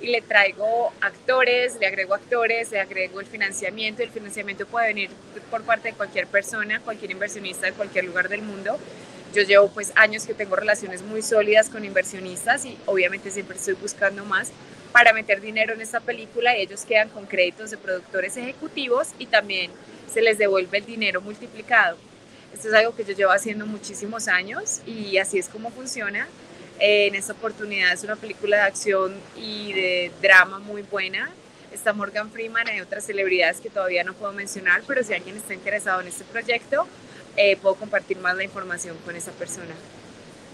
[0.00, 4.02] y le traigo actores, le agrego actores, le agrego el financiamiento.
[4.02, 5.10] El financiamiento puede venir
[5.50, 8.78] por parte de cualquier persona, cualquier inversionista de cualquier lugar del mundo.
[9.34, 13.74] Yo llevo pues años que tengo relaciones muy sólidas con inversionistas y obviamente siempre estoy
[13.74, 14.52] buscando más
[14.92, 19.26] para meter dinero en esta película y ellos quedan con créditos de productores ejecutivos y
[19.26, 19.72] también
[20.12, 21.96] se les devuelve el dinero multiplicado.
[22.52, 26.28] Esto es algo que yo llevo haciendo muchísimos años y así es como funciona.
[26.78, 31.28] Eh, en esta oportunidad es una película de acción y de drama muy buena.
[31.72, 35.54] Está Morgan Freeman, hay otras celebridades que todavía no puedo mencionar, pero si alguien está
[35.54, 36.86] interesado en este proyecto,
[37.36, 39.74] eh, puedo compartir más la información con esa persona.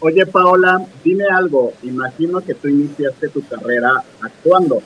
[0.00, 1.74] Oye, Paola, dime algo.
[1.82, 4.82] Imagino que tú iniciaste tu carrera actuando.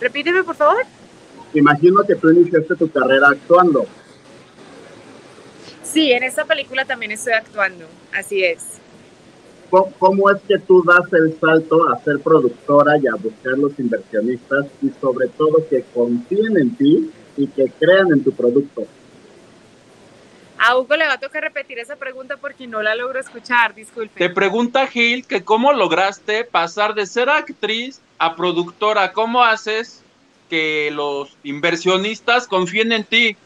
[0.00, 0.82] Repíteme, por favor.
[1.54, 3.86] Imagino que tú iniciaste tu carrera actuando.
[5.82, 8.64] Sí, en esta película también estoy actuando, así es.
[9.70, 13.76] ¿Cómo, cómo es que tú das el salto a ser productora y a buscar los
[13.78, 18.86] inversionistas y sobre todo que confíen en ti y que crean en tu producto?
[20.62, 24.18] A Hugo le va a tocar repetir esa pregunta porque no la logro escuchar, disculpe.
[24.18, 30.04] Te pregunta Gil que cómo lograste pasar de ser actriz a productora, ¿cómo haces?
[30.50, 33.36] que los inversionistas confíen en ti.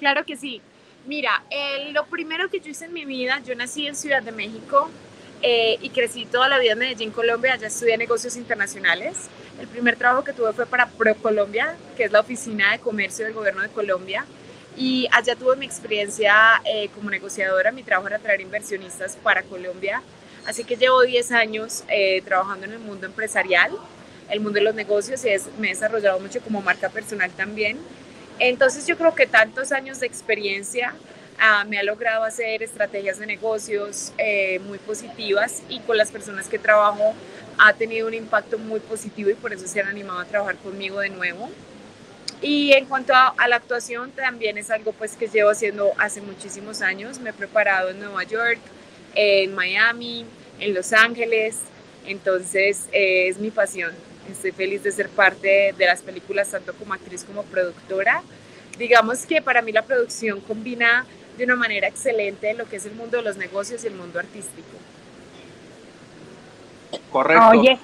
[0.00, 0.60] Claro que sí.
[1.06, 1.44] Mira,
[1.92, 4.90] lo primero que yo hice en mi vida, yo nací en Ciudad de México
[5.42, 9.28] eh, y crecí toda la vida en Medellín, Colombia, allá estudié negocios internacionales.
[9.60, 13.34] El primer trabajo que tuve fue para ProColombia, que es la oficina de comercio del
[13.34, 14.24] gobierno de Colombia.
[14.76, 20.02] Y allá tuve mi experiencia eh, como negociadora, mi trabajo era traer inversionistas para Colombia.
[20.46, 23.72] Así que llevo 10 años eh, trabajando en el mundo empresarial,
[24.30, 27.78] el mundo de los negocios y me he desarrollado mucho como marca personal también.
[28.38, 30.94] Entonces yo creo que tantos años de experiencia
[31.38, 36.48] ah, me ha logrado hacer estrategias de negocios eh, muy positivas y con las personas
[36.48, 37.14] que trabajo
[37.58, 41.00] ha tenido un impacto muy positivo y por eso se han animado a trabajar conmigo
[41.00, 41.48] de nuevo.
[42.44, 46.82] Y en cuanto a, la actuación, también es algo pues que llevo haciendo hace muchísimos
[46.82, 47.18] años.
[47.18, 48.58] Me he preparado en Nueva York,
[49.14, 50.26] en Miami,
[50.60, 51.60] en Los Ángeles.
[52.06, 53.92] Entonces eh, es mi pasión.
[54.30, 58.22] Estoy feliz de ser parte de las películas, tanto como actriz como productora.
[58.76, 61.06] Digamos que para mí la producción combina
[61.38, 64.18] de una manera excelente lo que es el mundo de los negocios y el mundo
[64.18, 64.68] artístico.
[67.10, 67.48] Correcto.
[67.48, 67.78] Oye,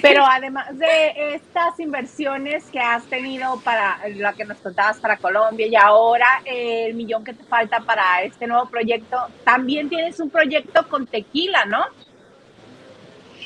[0.00, 5.66] pero además de estas inversiones que has tenido para la que nos contabas para Colombia
[5.66, 10.88] y ahora el millón que te falta para este nuevo proyecto, también tienes un proyecto
[10.88, 11.84] con tequila, ¿no?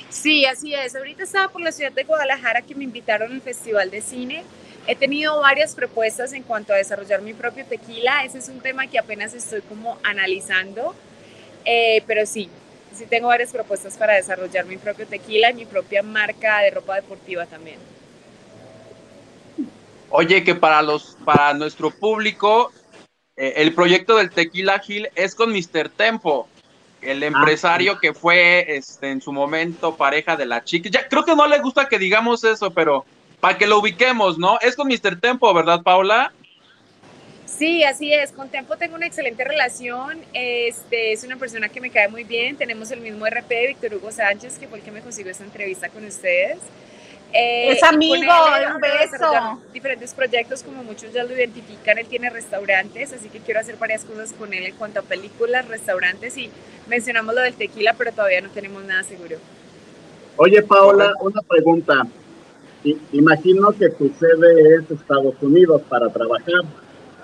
[0.08, 0.94] Sí, así es.
[0.96, 4.44] Ahorita estaba por la ciudad de Guadalajara que me invitaron al Festival de Cine.
[4.86, 8.24] He tenido varias propuestas en cuanto a desarrollar mi propio tequila.
[8.24, 10.94] Ese es un tema que apenas estoy como analizando.
[11.64, 12.48] Eh, pero sí,
[12.96, 16.96] sí tengo varias propuestas para desarrollar mi propio tequila y mi propia marca de ropa
[16.96, 17.78] deportiva también.
[20.10, 22.72] Oye, que para los, para nuestro público,
[23.36, 25.88] eh, el proyecto del Tequila Gil es con Mr.
[25.88, 26.48] Tempo
[27.02, 30.88] el ah, empresario que fue este, en su momento pareja de la chica.
[30.90, 33.04] Ya, creo que no le gusta que digamos eso, pero
[33.40, 34.58] para que lo ubiquemos, ¿no?
[34.60, 35.20] Es con Mr.
[35.20, 36.32] Tempo, ¿verdad, Paula?
[37.46, 38.32] Sí, así es.
[38.32, 40.18] Con Tempo tengo una excelente relación.
[40.34, 42.56] Este es una persona que me cae muy bien.
[42.56, 45.88] Tenemos el mismo RP, Víctor Hugo Sánchez, que fue el que me consiguió esta entrevista
[45.88, 46.58] con ustedes.
[47.32, 49.60] Eh, es amigo, un beso.
[49.72, 54.04] Diferentes proyectos, como muchos ya lo identifican, él tiene restaurantes, así que quiero hacer varias
[54.04, 56.50] cosas con él en cuanto a películas, restaurantes y
[56.86, 59.36] mencionamos lo del tequila, pero todavía no tenemos nada seguro.
[60.36, 62.06] Oye, Paola, una pregunta.
[63.12, 66.62] Imagino que tu sede es Estados Unidos para trabajar.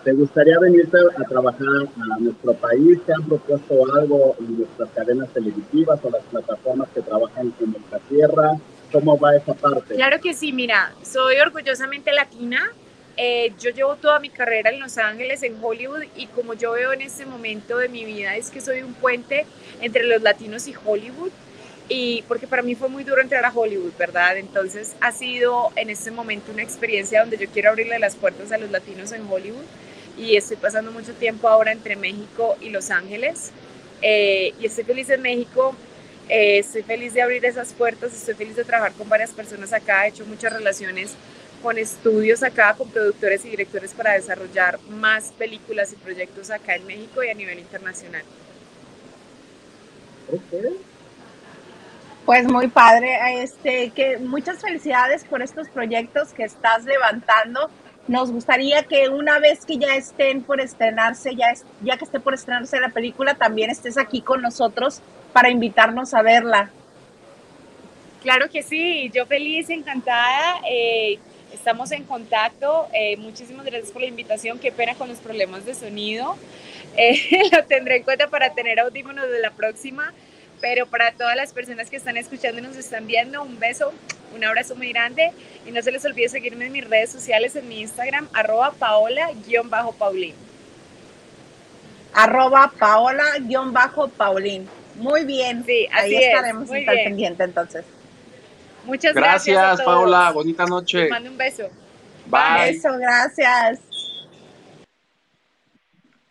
[0.04, 2.98] ¿Te gustaría venirte a trabajar a nuestro país?
[3.06, 7.98] ¿Te han propuesto algo en nuestras cadenas televisivas o las plataformas que trabajan en nuestra
[8.08, 8.58] tierra?
[8.90, 9.94] ¿Cómo va esa parte?
[9.94, 12.72] Claro que sí, mira, soy orgullosamente latina.
[13.16, 16.92] Eh, yo llevo toda mi carrera en Los Ángeles, en Hollywood, y como yo veo
[16.92, 19.46] en este momento de mi vida es que soy un puente
[19.80, 21.30] entre los latinos y Hollywood,
[21.88, 24.38] y porque para mí fue muy duro entrar a Hollywood, ¿verdad?
[24.38, 28.58] Entonces ha sido en este momento una experiencia donde yo quiero abrirle las puertas a
[28.58, 29.64] los latinos en Hollywood,
[30.16, 33.52] y estoy pasando mucho tiempo ahora entre México y Los Ángeles,
[34.02, 35.74] eh, y estoy feliz en México
[36.28, 40.06] eh, estoy feliz de abrir esas puertas, estoy feliz de trabajar con varias personas acá,
[40.06, 41.14] he hecho muchas relaciones
[41.62, 46.86] con estudios acá, con productores y directores para desarrollar más películas y proyectos acá en
[46.86, 48.22] México y a nivel internacional.
[52.24, 57.68] Pues muy padre, este, que muchas felicidades por estos proyectos que estás levantando.
[58.08, 62.34] Nos gustaría que una vez que ya estén por estrenarse, ya, ya que esté por
[62.34, 65.00] estrenarse la película, también estés aquí con nosotros
[65.32, 66.70] para invitarnos a verla.
[68.22, 70.60] Claro que sí, yo feliz, encantada.
[70.68, 71.18] Eh,
[71.52, 72.88] estamos en contacto.
[72.92, 74.58] Eh, muchísimas gracias por la invitación.
[74.58, 76.36] Qué pena con los problemas de sonido.
[76.94, 80.12] Eh, lo tendré en cuenta para tener audífonos de la próxima.
[80.62, 83.92] Pero para todas las personas que están escuchando y nos están viendo, un beso,
[84.34, 85.32] un abrazo muy grande.
[85.66, 90.34] Y no se les olvide seguirme en mis redes sociales, en mi Instagram, arroba paola-paulín.
[92.14, 94.68] Arroba paola-paulín.
[94.94, 95.64] Muy bien.
[95.66, 97.84] Sí, así Ahí estaremos es, estar pendiente entonces.
[98.84, 99.56] Muchas gracias.
[99.56, 100.30] Gracias, Paula.
[100.30, 101.02] Bonita noche.
[101.02, 101.68] Les mando un beso.
[102.26, 102.40] Bye.
[102.40, 103.80] Un beso, gracias.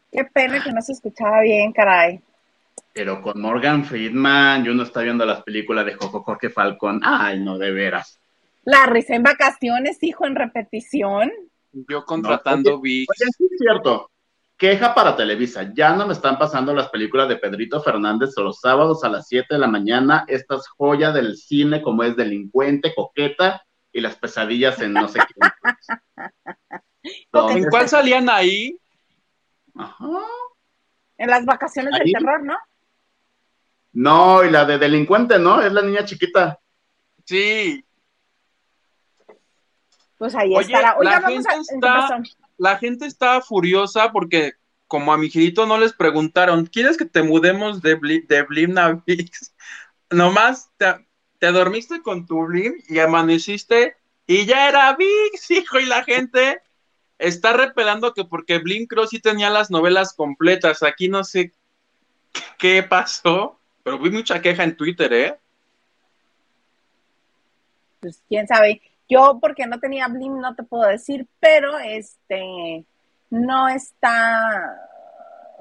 [0.10, 2.22] Qué pena que no se escuchaba bien, caray.
[2.94, 7.00] Pero con Morgan Friedman, yo no estaba viendo las películas de Jojo Jorge Falcón.
[7.04, 8.20] Ay, no, de veras.
[8.64, 11.32] La risa en vacaciones, hijo, en repetición.
[11.72, 13.06] Yo contratando vi.
[13.10, 14.12] Oye, sí es cierto.
[14.58, 15.72] Queja para Televisa.
[15.74, 19.48] Ya no me están pasando las películas de Pedrito Fernández los sábados a las 7
[19.50, 20.26] de la mañana.
[20.28, 25.50] Estas joyas del cine como es Delincuente, Coqueta y las pesadillas en no sé qué.
[27.34, 28.78] ¿En cuál salían ahí?
[29.74, 30.06] Ajá.
[31.18, 32.56] En las vacaciones del terror, ¿no?
[33.94, 35.62] No, y la de Delincuente, ¿no?
[35.62, 36.60] Es la niña chiquita.
[37.26, 37.84] Sí.
[40.18, 40.98] Pues ahí Oye, estará.
[40.98, 41.56] Oiga, la vamos gente a.
[41.56, 42.24] ¿en qué está-?
[42.58, 44.54] La gente está furiosa porque
[44.88, 48.78] como a mi girito no les preguntaron, ¿quieres que te mudemos de, Bli- de Blim
[48.78, 49.56] a Vix?
[50.10, 51.08] Nomás te,
[51.40, 53.96] te dormiste con tu Blim y amaneciste
[54.28, 56.62] y ya era Vix, hijo, y la gente
[57.18, 60.84] está repelando que porque Blim creo sí tenía las novelas completas.
[60.84, 61.54] Aquí no sé
[62.58, 65.38] qué pasó, pero vi mucha queja en Twitter, ¿eh?
[68.00, 68.82] Pues quién sabe.
[69.10, 72.86] Yo, porque no tenía Blim, no te puedo decir, pero este.
[73.30, 74.88] No está.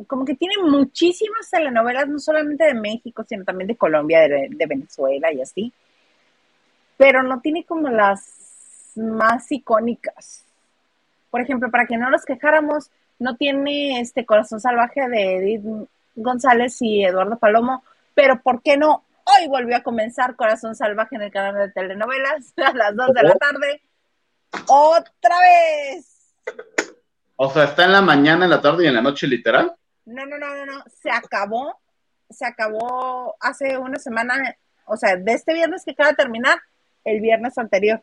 [0.07, 4.67] Como que tiene muchísimas telenovelas, no solamente de México, sino también de Colombia, de, de
[4.67, 5.73] Venezuela y así.
[6.97, 10.45] Pero no tiene como las más icónicas.
[11.31, 16.81] Por ejemplo, para que no nos quejáramos, no tiene este Corazón Salvaje de Edith González
[16.81, 19.05] y Eduardo Palomo, pero ¿por qué no?
[19.25, 23.23] Hoy volvió a comenzar Corazón Salvaje en el canal de telenovelas a las 2 de
[23.23, 23.83] la tarde.
[24.67, 26.35] ¡Otra vez!
[27.37, 29.75] O sea, está en la mañana, en la tarde y en la noche, literal.
[30.05, 30.85] No, no, no, no, no.
[31.01, 31.79] Se acabó.
[32.29, 34.35] Se acabó hace una semana.
[34.87, 36.59] O sea, de este viernes que acaba de terminar,
[37.05, 38.03] el viernes anterior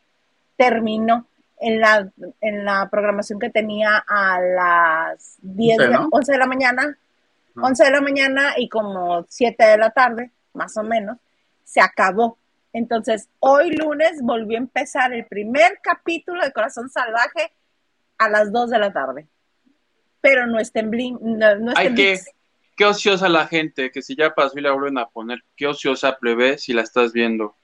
[0.56, 1.26] terminó
[1.60, 6.08] en la, en la programación que tenía a las 10, Once, de- ¿no?
[6.10, 6.98] 11 de la mañana.
[7.58, 7.66] Ah.
[7.66, 11.18] 11 de la mañana y como 7 de la tarde, más o menos,
[11.64, 12.38] se acabó.
[12.72, 17.52] Entonces, hoy lunes volvió a empezar el primer capítulo de Corazón Salvaje
[18.18, 19.26] a las 2 de la tarde.
[20.20, 22.20] Pero no está en Blim, no, no está Ay, en qué,
[22.76, 26.18] qué ociosa la gente, que si ya pasó y la vuelven a poner, qué ociosa
[26.18, 27.56] plebe si la estás viendo.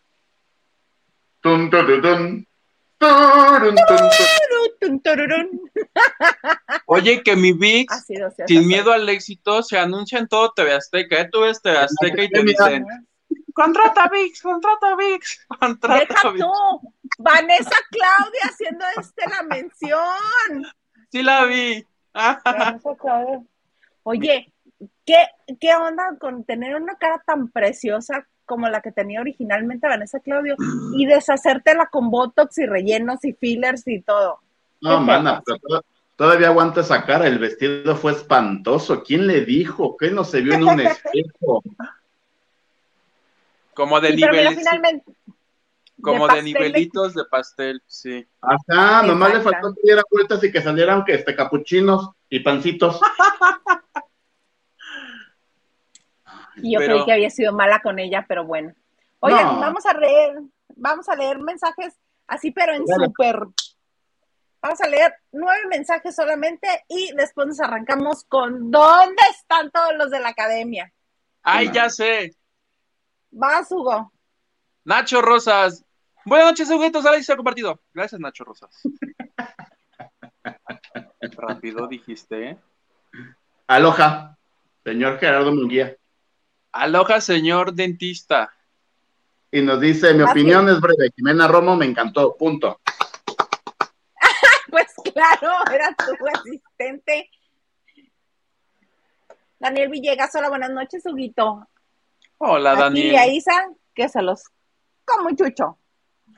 [6.86, 10.52] Oye, que mi VIX, Ha sido, sí, sin miedo al éxito, se anuncia en todo
[10.52, 11.20] TV Azteca.
[11.20, 11.28] ¿eh?
[11.30, 12.86] Tú ves TV Azteca y te dicen,
[13.52, 16.44] contrata VIX, contrata VIX, contrata Deja VIX.
[16.44, 16.52] tú,
[17.18, 20.64] Vanessa Claudia haciendo este la mención.
[21.10, 21.84] Sí la vi.
[22.12, 23.42] Vanessa Claudia.
[24.02, 24.52] Oye,
[25.06, 25.16] ¿qué,
[25.60, 30.56] ¿qué onda con tener una cara tan preciosa como la que tenía originalmente Vanessa Claudio
[30.96, 34.40] y deshacértela con botox y rellenos y fillers y todo?
[34.84, 37.26] No, ¿Qué mana, pero to- todavía aguanta esa cara.
[37.26, 39.02] El vestido fue espantoso.
[39.02, 39.96] ¿Quién le dijo?
[39.96, 41.62] ¿Qué no se vio en un espejo?
[43.74, 45.12] Como de Sí, pero mira, niveles, finalmente.
[46.00, 48.24] como de, nivelitos de pastel, sí.
[48.40, 53.00] Ajá, nomás le faltó que diera vueltas y que salieran que este capuchinos y pancitos.
[56.56, 58.72] Y yo Pero- creí que había sido mala con ella, pero bueno.
[59.20, 59.60] Oigan, No.
[59.60, 60.40] vamos a leer,
[60.76, 61.94] vamos a leer mensajes
[62.28, 63.40] así, pero en súper.
[64.64, 70.10] Vamos a leer nueve mensajes solamente y después nos arrancamos con ¿dónde están todos los
[70.10, 70.90] de la academia?
[71.42, 72.34] Ay, ya sé.
[73.30, 74.10] Vas, Hugo.
[74.86, 75.84] Nacho Rosas.
[76.24, 77.04] Buenas noches, Huguitos.
[77.04, 77.78] Ahora sí se ha compartido.
[77.92, 78.70] Gracias, Nacho Rosas.
[81.20, 82.58] Rápido dijiste, ¿eh?
[83.66, 84.38] Aloha,
[84.82, 85.94] señor Gerardo Munguía.
[86.72, 88.50] Aloha, señor dentista.
[89.52, 91.10] Y nos dice, mi Así opinión es breve.
[91.14, 92.80] Jimena Romo me encantó, punto.
[95.14, 97.30] Claro, era tu asistente.
[99.58, 101.66] Daniel Villegas, hola, buenas noches, Huguito.
[102.38, 103.16] Hola, Aquí Daniel.
[103.16, 103.52] a Isa,
[103.94, 104.42] que se los
[105.04, 105.78] como chucho.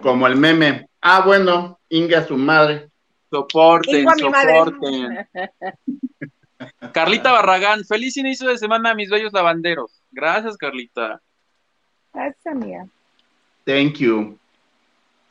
[0.00, 0.88] Como el meme.
[1.00, 2.90] Ah, bueno, Inga su madre.
[3.30, 4.54] Soporten, Igual mi madre.
[4.58, 5.28] soporten.
[6.92, 10.02] Carlita Barragán, feliz inicio de semana, mis bellos lavanderos.
[10.10, 11.20] Gracias, Carlita.
[12.14, 12.86] Esa mía.
[13.64, 14.38] Thank you.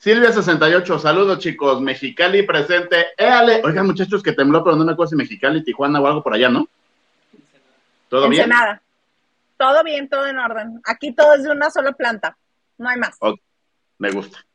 [0.05, 1.81] Silvia68, saludos chicos.
[1.81, 3.07] Mexicali presente.
[3.17, 3.63] Éale.
[3.65, 6.47] Oigan, muchachos, que tembló, pero no me acuerdo si Mexicali, Tijuana o algo por allá,
[6.47, 6.69] ¿no?
[8.07, 8.43] ¿Todo bien?
[8.43, 8.83] Ensenada.
[9.57, 10.79] Todo bien, todo en orden.
[10.85, 12.37] Aquí todo es de una sola planta.
[12.77, 13.17] No hay más.
[13.97, 14.45] Me gusta.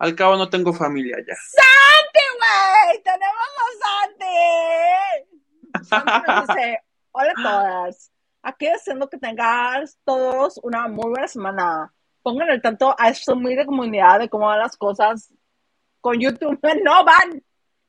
[0.00, 1.34] Al cabo no tengo familia ya.
[1.36, 3.02] ¡Santi, güey!
[3.04, 3.68] ¡Tenemos a
[5.78, 5.88] Santi!
[5.88, 6.82] Santi nos dice,
[7.12, 8.10] hola a todas.
[8.42, 11.92] Aquí deseando que tengas todos una muy buena semana.
[12.22, 15.30] Pongan el tanto a esta humilde comunidad de cómo van las cosas
[16.00, 16.58] con YouTube.
[16.84, 17.42] No van.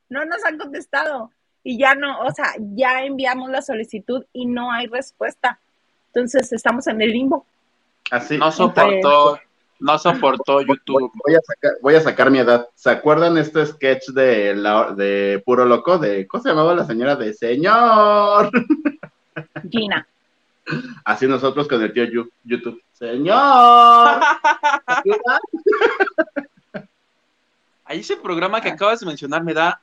[0.08, 1.30] No nos han contestado.
[1.62, 5.60] Y ya no, o sea, ya enviamos la solicitud y no hay respuesta.
[6.06, 7.46] Entonces estamos en el limbo.
[8.10, 8.38] Así.
[8.38, 9.38] No soportó,
[9.78, 11.12] no soportó YouTube.
[11.14, 12.68] Voy a, sacar, voy a sacar mi edad.
[12.74, 15.98] ¿Se acuerdan este sketch de, la, de Puro Loco?
[15.98, 17.14] De, ¿Cómo se llamaba la señora?
[17.16, 18.50] De Señor.
[19.70, 20.06] Gina.
[21.04, 22.04] Así nosotros con el tío
[22.44, 22.80] YouTube.
[23.00, 23.34] Señor.
[27.84, 29.80] Ahí ese programa que acabas de mencionar me da,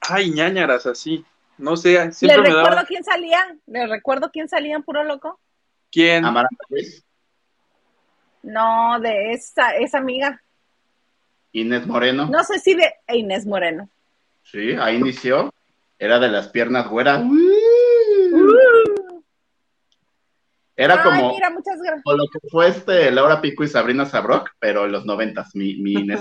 [0.00, 1.24] ay, ñañaras así.
[1.56, 2.86] No sé, ¿Les siempre me recuerdo da.
[2.86, 3.56] quién salía?
[3.66, 5.38] ¿Les recuerdo quién salía en Puro Loco?
[5.92, 6.24] ¿Quién?
[6.24, 7.04] Amaranta Ruiz.
[8.42, 10.40] No, de esa, esa amiga.
[11.52, 12.26] Inés Moreno.
[12.26, 13.88] No sé si de Inés Moreno.
[14.42, 15.52] Sí, ahí inició.
[15.98, 17.22] Era de las piernas güeras.
[20.80, 22.02] Era Ay, como, mira, muchas gracias.
[22.04, 25.74] como lo que fue este Laura Pico y Sabrina Sabrok, pero en los noventas, mi,
[25.74, 26.20] mi Inés.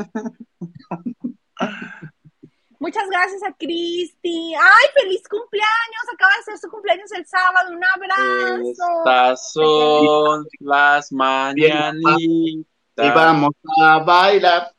[2.79, 4.55] Muchas gracias a Cristi.
[4.55, 6.01] ¡Ay, feliz cumpleaños!
[6.11, 7.69] Acaba de ser su cumpleaños el sábado.
[7.71, 8.71] Un abrazo.
[8.71, 12.15] Estas son las mañanitas.
[12.97, 14.71] Y vamos a bailar.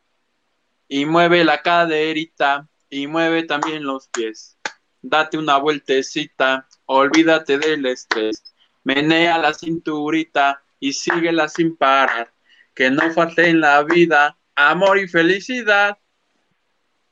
[0.89, 4.57] Y mueve la caderita y mueve también los pies.
[5.03, 8.43] Date una vueltecita, olvídate del estrés.
[8.89, 12.33] Menea la cinturita y síguela sin parar.
[12.75, 15.99] Que no falte en la vida amor y felicidad.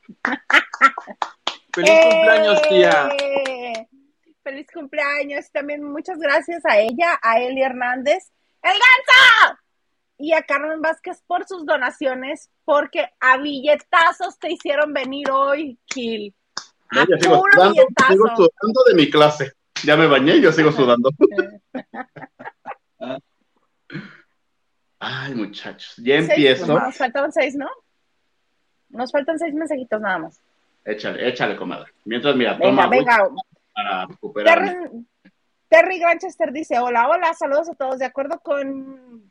[1.75, 3.09] Feliz cumpleaños, tía.
[3.21, 3.87] ¡Eh!
[4.43, 5.51] Feliz cumpleaños.
[5.53, 9.59] También muchas gracias a ella, a Eli Hernández, el ganso,
[10.17, 16.35] y a Carmen Vázquez por sus donaciones, porque a billetazos te hicieron venir hoy, Gil.
[16.89, 18.15] A puro billetazo.
[18.15, 19.53] sigo de mi clase.
[19.85, 21.11] Ya me bañé y yo sigo sudando.
[24.99, 26.79] Ay, muchachos, ya Seis, empiezo.
[26.79, 27.69] Nos faltan seis, ¿no?
[28.89, 30.41] Nos faltan seis mensajitos nada más.
[30.85, 31.93] Échale, échale, comadre.
[32.05, 33.29] Mientras, mira, toma venga.
[33.75, 35.05] para recuperarme.
[35.69, 37.99] Terry, Granchester dice, hola, hola, saludos a todos.
[37.99, 39.31] De acuerdo con,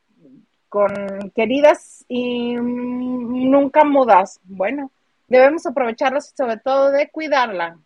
[0.69, 4.39] con queridas y nunca mudas.
[4.43, 4.91] Bueno,
[5.27, 7.79] debemos aprovecharlas sobre todo de cuidarla.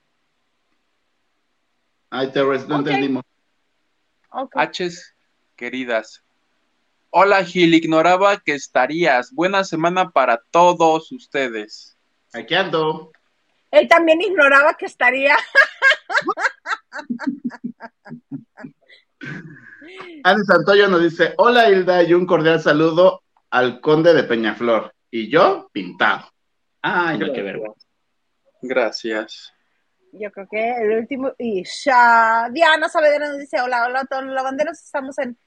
[2.09, 3.23] Ay, Terrence, no entendimos.
[4.31, 4.55] Ok.
[4.55, 5.15] H's
[5.55, 6.23] queridas.
[7.11, 9.33] Hola Gil, ignoraba que estarías.
[9.33, 11.97] Buena semana para todos ustedes.
[12.33, 13.11] Aquí ando.
[13.71, 15.35] Él también ignoraba que estaría.
[20.23, 24.93] Ani Santoyo nos dice, hola Hilda y un cordial saludo al conde de Peñaflor.
[25.11, 26.31] Y yo, pintado.
[26.81, 27.85] Ay, no, qué vergüenza.
[28.61, 29.53] Gracias.
[30.13, 31.33] Yo creo que el último.
[31.37, 32.49] Y ya.
[32.51, 34.79] Diana Saavedra nos dice: Hola, hola a todos los lavanderos.
[34.79, 35.37] Estamos en,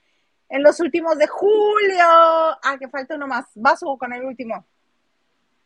[0.48, 2.04] en los últimos de julio.
[2.04, 3.46] Ah, que falta uno más.
[3.54, 4.66] Vas con el último.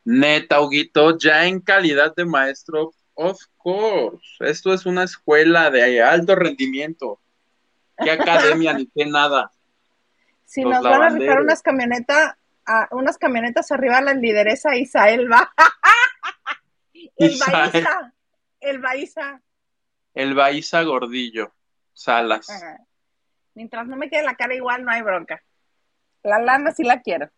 [0.05, 4.37] Neta, Huguito, ya en calidad de maestro, of course.
[4.41, 7.19] Esto es una escuela de alto rendimiento.
[7.99, 9.51] ¿Qué academia ni qué nada?
[10.45, 12.37] Si Los nos van a rifar unas camionetas,
[12.93, 15.53] unas camionetas arriba la lideresa Isael va.
[17.17, 17.85] el Isael.
[18.67, 19.41] El Baiza.
[20.15, 21.55] El Baiza Gordillo,
[21.93, 22.51] Salas.
[22.51, 22.79] Ajá.
[23.55, 25.43] Mientras no me quede la cara igual, no hay bronca.
[26.23, 27.31] La lana sí la quiero.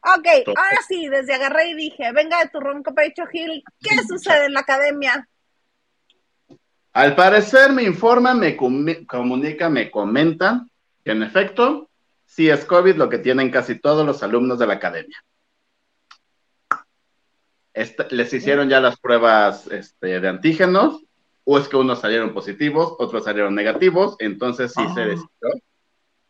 [0.00, 4.46] Ok, ahora sí, desde agarré y dije, venga de tu ronco pecho, Gil, ¿qué sucede
[4.46, 5.28] en la academia?
[6.92, 10.70] Al parecer me informan, me comu- comunican, me comentan
[11.04, 11.90] que en efecto,
[12.26, 15.16] sí es COVID lo que tienen casi todos los alumnos de la academia.
[18.10, 21.02] Les hicieron ya las pruebas este, de antígenos,
[21.44, 25.06] o es que unos salieron positivos, otros salieron negativos, entonces sí se Ah.
[25.06, 25.62] decidió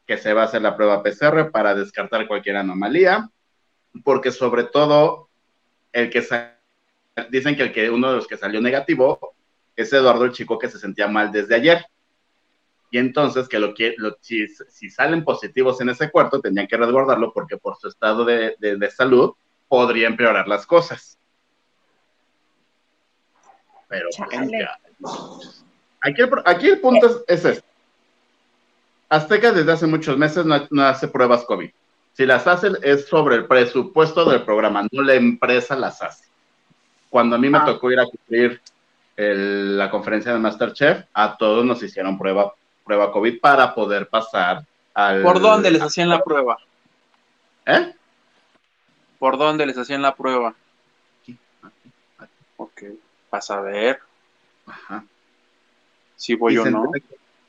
[0.06, 3.30] que se va a hacer la prueba PCR para descartar cualquier anomalía,
[4.04, 5.28] porque sobre todo
[5.92, 6.22] el que
[7.30, 9.34] dicen que el que uno de los que salió negativo
[9.76, 11.84] es Eduardo el chico que se sentía mal desde ayer.
[12.90, 16.76] Y entonces que lo que lo- si, si salen positivos en ese cuarto tendrían que
[16.76, 19.32] resguardarlo porque por su estado de, de- de salud
[19.68, 21.18] podría empeorar las cosas.
[23.88, 24.78] Pero pues, ya.
[26.02, 27.68] Aquí, el, pro- aquí el punto es, es este.
[29.08, 31.70] Azteca desde hace muchos meses no, no hace pruebas COVID.
[32.12, 36.24] Si las hacen es sobre el presupuesto del programa, no la empresa las hace.
[37.08, 37.64] Cuando a mí me Ah.
[37.64, 38.04] tocó ir a
[39.16, 42.52] el- la conferencia de Masterchef, a todos nos hicieron prueba,
[42.84, 44.64] prueba COVID para poder pasar
[44.94, 45.22] al...
[45.22, 46.58] ¿Por dónde les hacían la prueba?
[47.66, 47.94] ¿Eh?
[49.18, 50.54] ¿Por dónde les hacían la prueba?
[51.22, 52.30] Aquí, aquí, aquí.
[52.58, 52.82] Ok,
[53.30, 53.98] para saber
[54.66, 55.04] Ajá.
[56.16, 56.84] si voy Y o no.
[56.86, 57.02] entiende-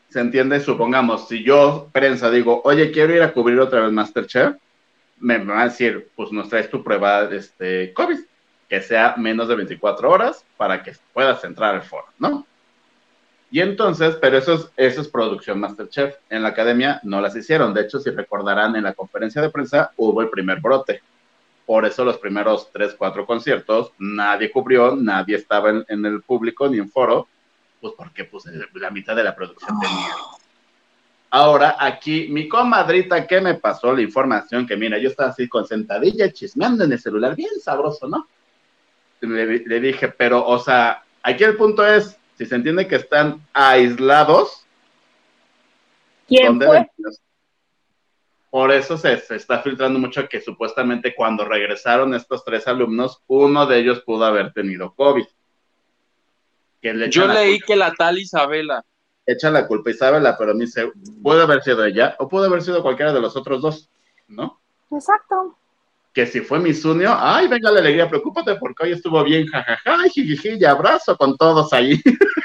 [0.10, 4.56] se entiende, supongamos, si yo, prensa, digo, oye, quiero ir a cubrir otra vez Masterchef,
[5.20, 8.18] me van a decir, pues nos traes tu prueba este, COVID,
[8.68, 12.46] que sea menos de 24 horas para que puedas entrar al foro, ¿no?
[13.52, 16.16] Y entonces, pero eso es, eso es producción Masterchef.
[16.30, 17.74] En la academia no las hicieron.
[17.74, 21.02] De hecho, si recordarán, en la conferencia de prensa hubo el primer brote.
[21.70, 26.68] Por eso los primeros tres, cuatro conciertos, nadie cubrió, nadie estaba en, en el público
[26.68, 27.28] ni en foro,
[27.80, 30.16] pues porque pues, la mitad de la producción tenía.
[31.30, 35.68] Ahora, aquí, mi comadrita que me pasó la información, que mira, yo estaba así con
[35.68, 38.28] sentadilla, chismeando en el celular, bien sabroso, ¿no?
[39.22, 43.46] Le, le dije, pero, o sea, aquí el punto es, si se entiende que están
[43.54, 44.66] aislados,
[46.28, 46.90] ¿Quién ¿dónde fue?
[48.50, 53.66] Por eso se, se, está filtrando mucho que supuestamente cuando regresaron estos tres alumnos, uno
[53.66, 55.26] de ellos pudo haber tenido COVID.
[56.82, 58.84] Yo leí que la tal Isabela.
[59.26, 60.92] Echa la culpa Isabela, pero a mí se
[61.22, 63.90] puede haber sido ella o puede haber sido cualquiera de los otros dos,
[64.28, 64.60] ¿no?
[64.92, 65.58] Exacto.
[66.14, 70.04] Que si fue mi sunio, ay, venga la alegría, preocúpate porque hoy estuvo bien, jajaja,
[70.10, 72.02] jijiji, y abrazo con todos ahí.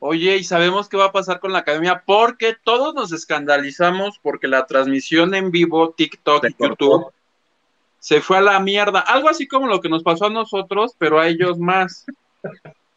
[0.00, 4.48] Oye, y sabemos qué va a pasar con la academia porque todos nos escandalizamos porque
[4.48, 7.12] la transmisión en vivo, TikTok y YouTube
[7.98, 9.00] se fue a la mierda.
[9.00, 12.06] Algo así como lo que nos pasó a nosotros, pero a ellos más.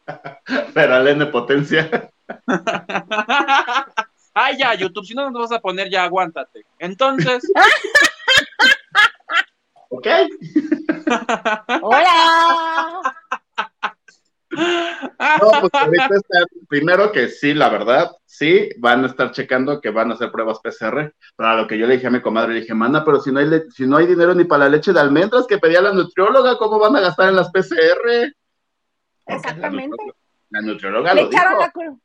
[0.73, 2.09] pero al N potencia.
[4.33, 6.65] Ay, ya, YouTube, si no nos vas a poner, ya aguántate.
[6.79, 7.43] Entonces.
[9.89, 10.07] ok.
[11.81, 13.10] Hola.
[14.51, 19.89] No, pues ahorita está, primero que sí, la verdad, sí, van a estar checando que
[19.89, 21.13] van a hacer pruebas PCR.
[21.35, 23.39] Para lo que yo le dije a mi comadre, le dije, mana, pero si no
[23.39, 26.57] hay, si no hay dinero ni para la leche de almendras que pedía la nutrióloga,
[26.57, 28.33] ¿cómo van a gastar en las PCR?
[29.27, 29.97] Exactamente.
[30.49, 31.99] La, nutrióloga lo dijo.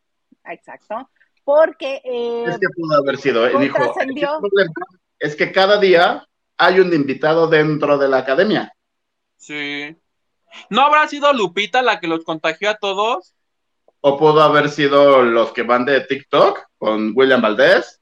[0.44, 1.10] Exacto.
[1.42, 2.00] Porque.
[2.04, 3.78] Eh, es que pudo haber sido, eh, dijo.
[5.18, 6.26] Es que cada día
[6.56, 8.72] hay un invitado dentro de la academia.
[9.36, 9.96] Sí.
[10.70, 13.34] ¿No habrá sido Lupita la que los contagió a todos?
[14.00, 18.00] O pudo haber sido los que van de TikTok con William Valdés.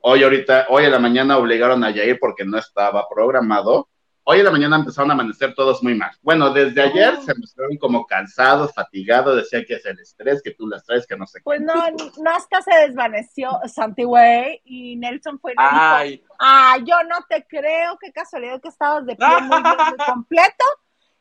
[0.00, 3.88] Hoy ahorita, hoy en la mañana obligaron a Yair porque no estaba programado.
[4.28, 6.10] Hoy en la mañana empezaron a amanecer todos muy mal.
[6.22, 7.22] Bueno, desde ayer oh.
[7.22, 11.16] se mostraron como cansados, fatigados, decía que es el estrés, que tú las traes, que
[11.16, 16.24] no sé Pues no, no hasta se desvaneció Santi Way y Nelson fue Ay.
[16.40, 20.64] ah, yo no te creo, qué casualidad que estabas de pie muy, muy completo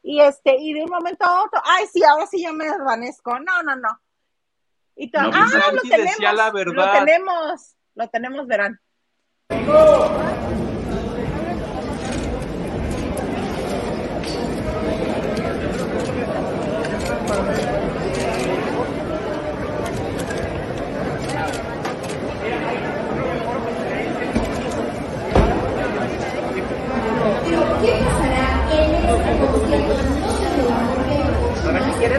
[0.08, 3.40] y este, y de un momento a otro, ay, sí, ahora sí yo me desvanezco.
[3.40, 4.00] No, no, no.
[4.96, 8.80] Y todo, ah, lo tenemos, la lo tenemos, lo tenemos, verán.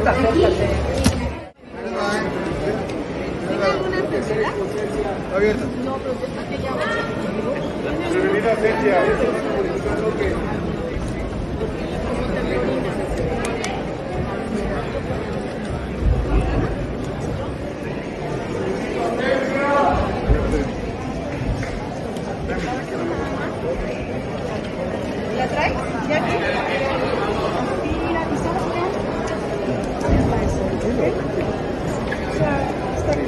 [0.06, 0.64] Abierta.
[5.84, 6.72] No, pero yo que ya
[8.12, 8.98] Bienvenida, Celia.
[25.36, 25.74] ¿La traes?
[26.08, 26.36] ¿Ya aquí?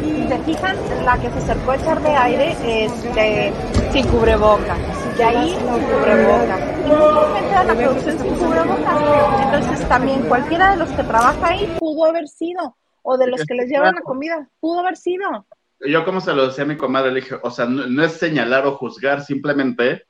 [0.01, 3.53] Si se fijan, la que se acercó a echar de aire este,
[3.93, 4.79] sin cubrebocas.
[5.19, 6.61] De ahí sin cubrebocas.
[6.85, 9.45] Y no la producción sin cubrebocas.
[9.45, 12.77] Entonces también cualquiera de los que trabaja ahí pudo haber sido.
[13.03, 15.47] O de los que les llevan la comida, pudo haber sido.
[15.81, 18.67] Yo como se lo decía a mi comadre, le dije, o sea, no, es señalar
[18.67, 20.05] o juzgar, simplemente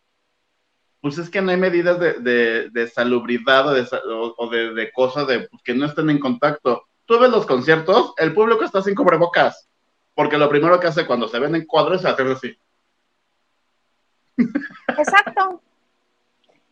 [1.00, 3.86] pues es que no hay medidas de, de, salubridad o de,
[4.36, 8.34] o de, cosas de pues, que no estén en contacto tú ves los conciertos, el
[8.34, 9.67] público está sin cubrebocas,
[10.18, 12.58] porque lo primero que hace cuando se ven en cuadros es hacer así.
[14.88, 15.62] Exacto.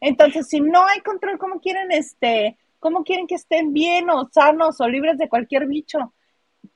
[0.01, 4.81] Entonces, si no hay control, ¿cómo quieren este, cómo quieren que estén bien o sanos
[4.81, 6.13] o libres de cualquier bicho?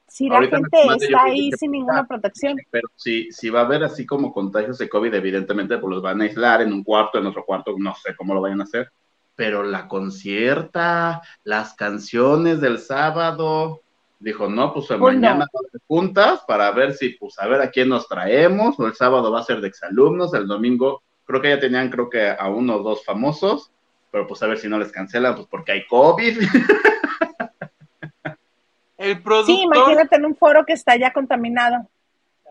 [0.07, 2.57] Si la gente está ahí sin ninguna protección.
[2.71, 6.21] Pero si, si va a haber así como contagios de COVID, evidentemente, pues los van
[6.21, 8.93] a aislar en un cuarto, en otro cuarto, no sé cómo lo vayan a hacer
[9.35, 13.81] pero la concierta, las canciones del sábado,
[14.21, 15.47] dijo, no, pues, pues mañana
[15.89, 19.41] juntas para ver si, pues a ver a quién nos traemos, o el sábado va
[19.41, 22.83] a ser de exalumnos, el domingo creo que ya tenían, creo que a uno o
[22.83, 23.71] dos famosos,
[24.11, 26.39] pero pues a ver si no les cancelan, pues porque hay COVID.
[28.99, 29.57] el productor...
[29.57, 31.89] Sí, imagínate en un foro que está ya contaminado.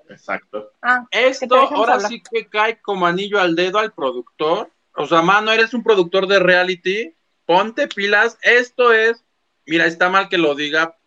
[0.10, 0.72] Exacto.
[0.82, 5.52] Ah, Esto ahora sí que cae como anillo al dedo al productor, o sea, mano,
[5.52, 7.14] eres un productor de reality,
[7.46, 9.24] ponte pilas, esto es,
[9.68, 10.98] mira, está mal que lo diga,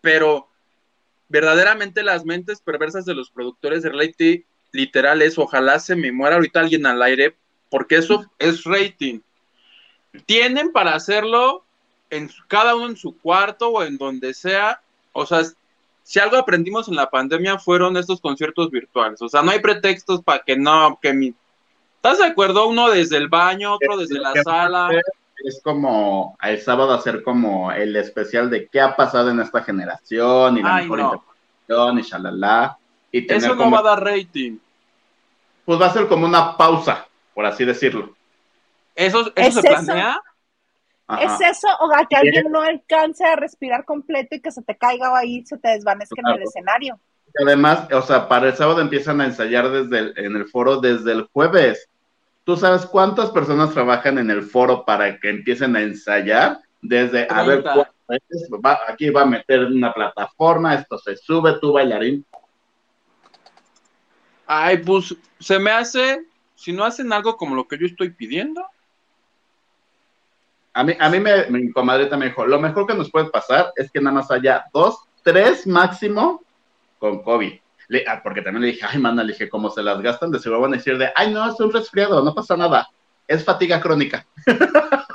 [0.00, 0.48] pero
[1.28, 6.36] verdaderamente las mentes perversas de los productores de reality literal es, ojalá se me muera
[6.36, 7.36] ahorita alguien al aire,
[7.68, 9.20] porque eso es rating.
[10.26, 11.64] Tienen para hacerlo
[12.10, 14.80] en cada uno en su cuarto o en donde sea,
[15.12, 15.42] o sea,
[16.02, 20.22] si algo aprendimos en la pandemia fueron estos conciertos virtuales, o sea, no hay pretextos
[20.22, 21.34] para que no, que mi
[22.02, 22.66] ¿Estás de acuerdo?
[22.66, 24.88] Uno desde el baño, otro desde la sala.
[25.44, 30.58] Es como el sábado hacer como el especial de qué ha pasado en esta generación
[30.58, 32.78] y la mejor interpretación y shalala.
[33.12, 34.58] Y Eso no va a dar rating.
[35.64, 38.14] pues va a ser como una pausa, por así decirlo.
[38.94, 39.84] ¿Eso, eso ¿Es se eso?
[39.84, 40.20] planea?
[41.06, 41.24] Ajá.
[41.24, 44.76] ¿Es eso o a que alguien no alcance a respirar completo y que se te
[44.76, 47.00] caiga ahí, se te desvanezca en el escenario?
[47.26, 50.80] Y Además, o sea, para el sábado empiezan a ensayar desde el- en el foro
[50.80, 51.88] desde el jueves.
[52.44, 56.58] ¿Tú sabes cuántas personas trabajan en el foro para que empiecen a ensayar?
[56.80, 57.72] Desde, a ver, 30.
[57.74, 62.24] ¿cuántas veces va- aquí va a meter una plataforma, esto se sube, tú bailarín.
[64.46, 66.24] Ay, pues se me hace,
[66.56, 68.64] si no hacen algo como lo que yo estoy pidiendo,
[70.72, 73.72] A mí, a mí me, mi comadrita me dijo, lo mejor que nos puede pasar
[73.74, 76.42] es que nada más haya dos, tres máximo
[77.00, 77.54] con COVID.
[78.06, 80.60] Ah, porque también le dije, ay, mana, le dije, como se las gastan, de seguro
[80.60, 82.88] van a decir de, ay, no, es un resfriado, no pasa nada.
[83.26, 84.26] Es fatiga crónica.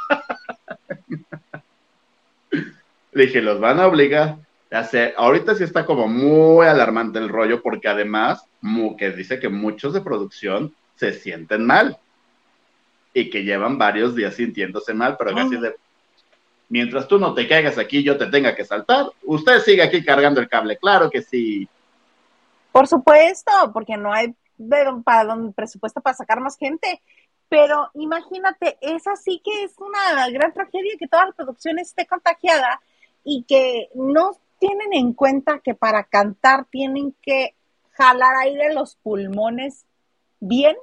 [3.11, 4.38] le dije, los van a obligar
[4.71, 4.86] a.
[5.17, 8.45] Ahorita sí está como muy alarmante el rollo, porque además,
[8.97, 11.97] que dice que muchos de producción se sienten mal
[13.13, 15.76] y que llevan varios días sintiéndose mal, pero así de,
[16.69, 20.41] mientras tú no te caigas aquí, yo te tenga que saltar, usted sigue aquí cargando
[20.41, 21.67] el cable, claro que sí.
[22.76, 24.36] Por supuesto, porque no hay
[25.05, 27.01] para don- presupuesto para sacar más gente.
[27.47, 32.82] Pero imagínate, es así que es una gran tragedia que toda la producción esté contagiada
[33.23, 37.55] y que no tienen en cuenta que para cantar tienen que
[37.91, 39.86] jalar aire los pulmones
[40.41, 40.76] bien,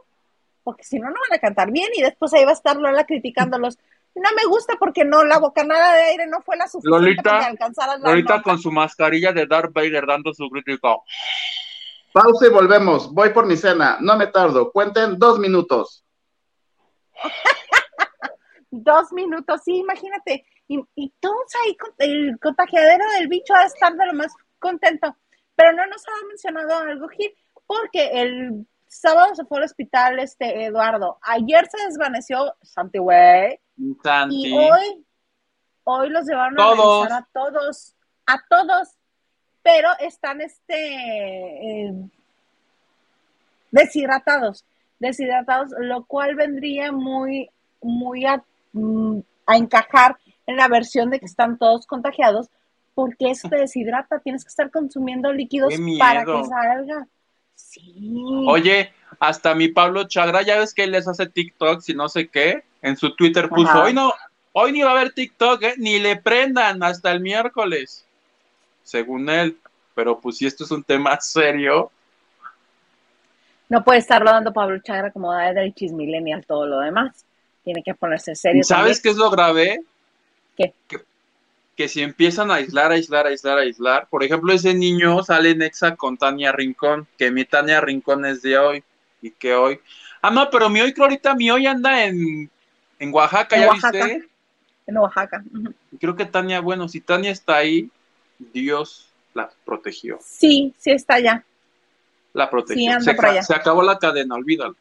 [0.65, 3.05] porque si no, no van a cantar bien y después ahí va a estar Lola
[3.05, 3.79] criticándolos.
[4.15, 7.39] No me gusta porque no, la bocanada de aire no fue la suficiente Lolita, para
[7.41, 8.43] que alcanzaras la ahorita nota.
[8.45, 10.97] con su mascarilla de Darth Vader dando su crítica.
[12.13, 16.05] Pausa y volvemos, voy por mi cena, no me tardo, cuenten dos minutos.
[18.75, 20.47] Dos minutos, sí, imagínate.
[20.67, 24.33] Y, y todos ahí, con- el contagiadero del bicho va a estar de lo más
[24.59, 25.15] contento.
[25.55, 27.35] Pero no nos ha mencionado algo, Gil,
[27.67, 31.19] porque el sábado se fue al hospital este Eduardo.
[31.21, 33.61] Ayer se desvaneció Santi Güey.
[34.03, 34.47] Santi.
[34.49, 35.07] Y hoy,
[35.85, 36.79] hoy los llevaron Todos.
[36.79, 37.95] a revisar a todos,
[38.27, 38.89] a todos,
[39.63, 41.95] pero están este eh,
[43.71, 44.65] deshidratados,
[44.99, 47.51] deshidratados, lo cual vendría muy,
[47.81, 48.43] muy a,
[48.73, 52.49] mm, a encajar en la versión de que están todos contagiados,
[52.95, 57.07] porque eso te deshidrata, tienes que estar consumiendo líquidos ¡Qué para que salga.
[57.55, 58.45] Sí.
[58.49, 62.29] Oye, hasta mi Pablo Chagra, ya ves que él les hace TikToks y no sé
[62.29, 63.85] qué, en su Twitter puso, Ajá.
[63.85, 64.13] hoy no,
[64.53, 65.75] hoy ni va a haber TikTok, ¿eh?
[65.79, 68.07] ni le prendan hasta el miércoles,
[68.83, 69.57] según él.
[69.95, 71.91] Pero pues si esto es un tema serio,
[73.69, 77.25] No puede estarlo dando Pablo Chagra como da del chismillennial todo lo demás.
[77.65, 78.65] Tiene que ponerse serio.
[78.65, 79.83] ¿sabes qué es lo grave?
[80.57, 80.75] ¿Qué?
[80.89, 80.99] Que,
[81.77, 85.97] que si empiezan a aislar, aislar, aislar, aislar, por ejemplo, ese niño sale en Exa
[85.97, 88.85] con Tania Rincón, que mi Tania Rincón es de hoy,
[89.23, 89.81] y que hoy...
[90.21, 92.51] Ah, no, pero mi hoy, creo ahorita mi hoy anda en,
[92.99, 94.05] en Oaxaca, En ¿ya Oaxaca.
[94.05, 94.29] viste?
[94.87, 95.45] En Oaxaca.
[95.99, 97.91] Creo que Tania, bueno, si Tania está ahí,
[98.53, 100.19] Dios la protegió.
[100.21, 101.45] Sí, sí está ya.
[102.33, 102.93] La protegió.
[102.93, 103.43] anda se, por allá.
[103.43, 104.77] se acabó la cadena, olvídalo.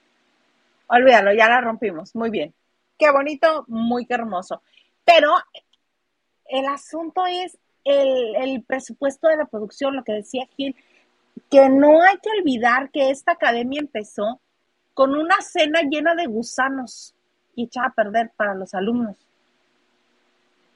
[0.88, 2.16] Olvídalo, ya la rompimos.
[2.16, 2.54] Muy bien.
[2.98, 4.62] Qué bonito, muy qué hermoso.
[5.06, 5.34] Pero
[6.46, 10.76] el asunto es el, el presupuesto de la producción, lo que decía Gil,
[11.50, 14.40] que no hay que olvidar que esta academia empezó
[14.94, 17.16] con una cena llena de gusanos
[17.56, 19.16] y echada a perder para los alumnos.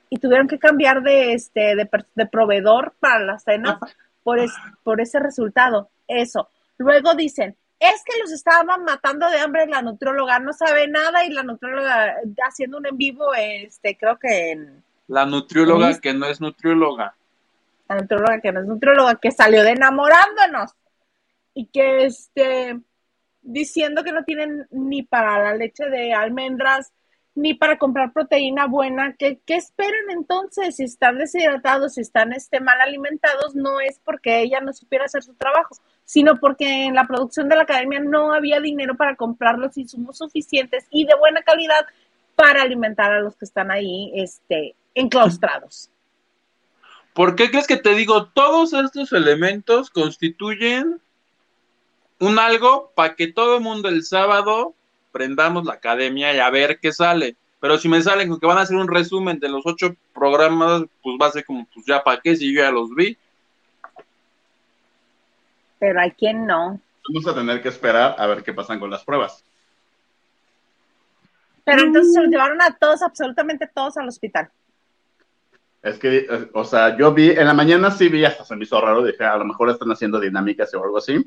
[0.10, 3.78] Y tuvieron que cambiar de, este, de, de proveedor para las cenas
[4.24, 4.54] por, es-
[4.84, 5.90] por ese resultado.
[6.08, 6.50] Eso.
[6.78, 11.30] Luego dicen, es que los estaban matando de hambre la nutrióloga, no sabe nada y
[11.32, 12.16] la nutrióloga
[12.48, 17.16] haciendo un en vivo, este, creo que en La nutrióloga que no es nutrióloga.
[17.90, 20.72] la nutrióloga que no es nutrióloga, que salió de enamorándonos
[21.54, 22.80] y que este
[23.42, 26.92] diciendo que no tienen ni para la leche de almendras
[27.36, 30.78] ni para comprar proteína buena, ¿qué, esperan entonces?
[30.78, 35.22] Si están deshidratados, si están este, mal alimentados, no es porque ella no supiera hacer
[35.22, 35.76] su trabajo,
[36.06, 40.18] sino porque en la producción de la academia no había dinero para comprar los insumos
[40.18, 41.86] suficientes y de buena calidad
[42.36, 45.90] para alimentar a los que están ahí este, enclaustrados.
[47.14, 48.28] ¿Por qué crees que te digo?
[48.28, 51.02] Todos estos elementos constituyen
[52.20, 54.74] un algo para que todo el mundo el sábado
[55.16, 57.38] prendamos la academia y a ver qué sale.
[57.62, 60.84] Pero si me salen con que van a hacer un resumen de los ocho programas,
[61.02, 63.18] pues va a ser como, pues ya para qué, si yo ya los vi.
[65.80, 66.82] Pero hay quien no.
[67.08, 69.42] Vamos a tener que esperar a ver qué pasan con las pruebas.
[71.64, 74.50] Pero entonces se los llevaron a todos, absolutamente todos al hospital.
[75.82, 78.66] Es que, eh, o sea, yo vi, en la mañana sí vi, hasta se me
[78.66, 81.26] hizo raro, dije, a lo mejor están haciendo dinámicas o algo así.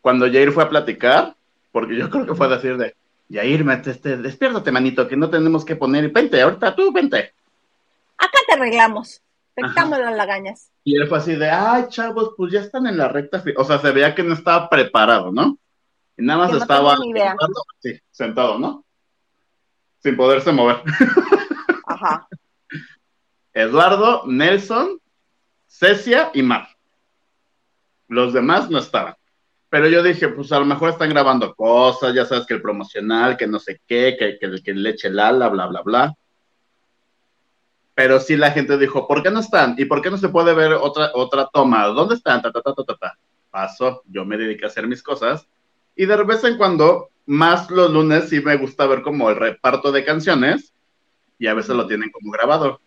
[0.00, 1.34] Cuando Jair fue a platicar,
[1.70, 2.94] porque yo creo que fue decir de,
[3.30, 7.32] Yair, este, despiértate, manito, que no tenemos que poner, vente, ahorita tú, vente.
[8.18, 9.22] Acá te arreglamos.
[9.54, 10.70] Quitamos las lagañas.
[10.84, 13.40] Y él fue así de, ay, chavos, pues ya están en la recta.
[13.40, 13.54] fi-".
[13.56, 15.56] O sea, se veía que no estaba preparado, ¿no?
[16.16, 17.30] Y nada más Que no estaba idea.
[17.30, 18.84] sentado, sí, sentado, ¿no?
[20.02, 20.82] Sin poderse mover.
[21.86, 22.26] Ajá.
[23.52, 25.00] Eduardo, Nelson,
[25.68, 26.68] Cecia y Mar.
[28.08, 29.14] Los demás no estaban.
[29.70, 33.36] Pero yo dije, pues a lo mejor están grabando cosas, ya sabes que el promocional,
[33.36, 36.14] que no sé qué, que, que, que le eche el ala, bla, bla, bla.
[37.94, 39.76] Pero sí la gente dijo, ¿por qué no están?
[39.78, 41.86] ¿Y por qué no se puede ver otra, otra toma?
[41.86, 42.42] ¿Dónde están?
[42.42, 43.18] Ta, ta, ta, ta, ta, ta.
[43.50, 45.46] Pasó, yo me dediqué a hacer mis cosas.
[45.94, 49.92] Y de vez en cuando, más los lunes, sí me gusta ver como el reparto
[49.92, 50.72] de canciones.
[51.38, 52.80] Y a veces lo tienen como grabado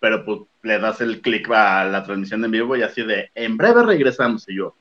[0.00, 3.56] pero pues le das el clic a la transmisión en vivo y así de, en
[3.56, 4.74] breve regresamos y yo,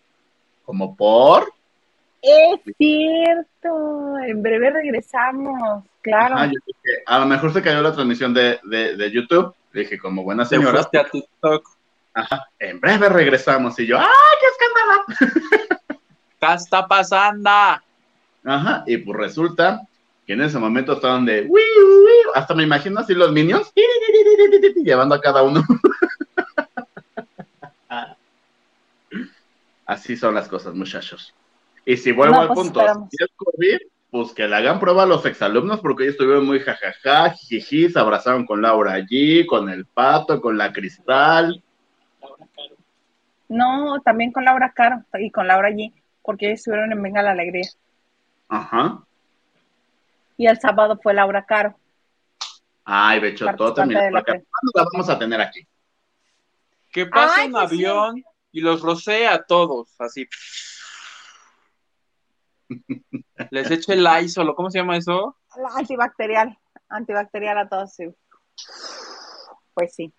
[0.69, 1.51] como por,
[2.21, 4.19] Es cierto.
[4.19, 5.83] En breve regresamos.
[6.03, 6.35] Claro.
[6.35, 9.97] Ajá, yo dije, a lo mejor se cayó la transmisión de, de, de YouTube, dije,
[9.97, 11.67] como buena Te señora, fuiste a TikTok.
[12.59, 14.05] en breve regresamos y yo, ¡ay,
[14.39, 14.45] qué
[15.17, 15.99] escándalo!
[16.39, 17.49] ¿Qué está pasando?
[17.49, 19.81] Ajá, y pues resulta
[20.27, 23.73] que en ese momento estaban de, "Wiu, wiu", hasta me imagino así los minions,
[24.83, 25.63] llevando a cada uno.
[29.89, 31.33] Así son las cosas, muchachos.
[31.83, 33.09] Y si vuelvo No, al pues, punto, esperamos.
[33.09, 33.77] si es COVID,
[34.11, 37.99] pues que le hagan prueba a los exalumnos, porque ellos estuvieron muy jajaja, jiji, se
[37.99, 41.63] abrazaron con Laura allí, con el pato, con la cristal.
[43.47, 47.31] No, también con Laura Caro y con Laura G, porque ellos estuvieron en Venga la
[47.31, 47.67] Alegría.
[48.47, 48.99] Ajá.
[50.37, 51.75] Y el sábado fue Laura Caro.
[52.85, 54.31] Ay, Bechotota, mira, la por acá.
[54.33, 55.65] pre- ¿cuándo la vamos a tener aquí?
[56.91, 58.23] Que pase Ay, un pues sí.
[58.51, 60.27] Y los rocee a todos, así.
[63.51, 65.35] Les eche el Lysol, ¿o ¿cómo se llama eso?
[65.57, 66.57] La Antibacterial,
[66.89, 68.07] antibacterial a todos, sí.
[69.73, 70.13] Pues sí.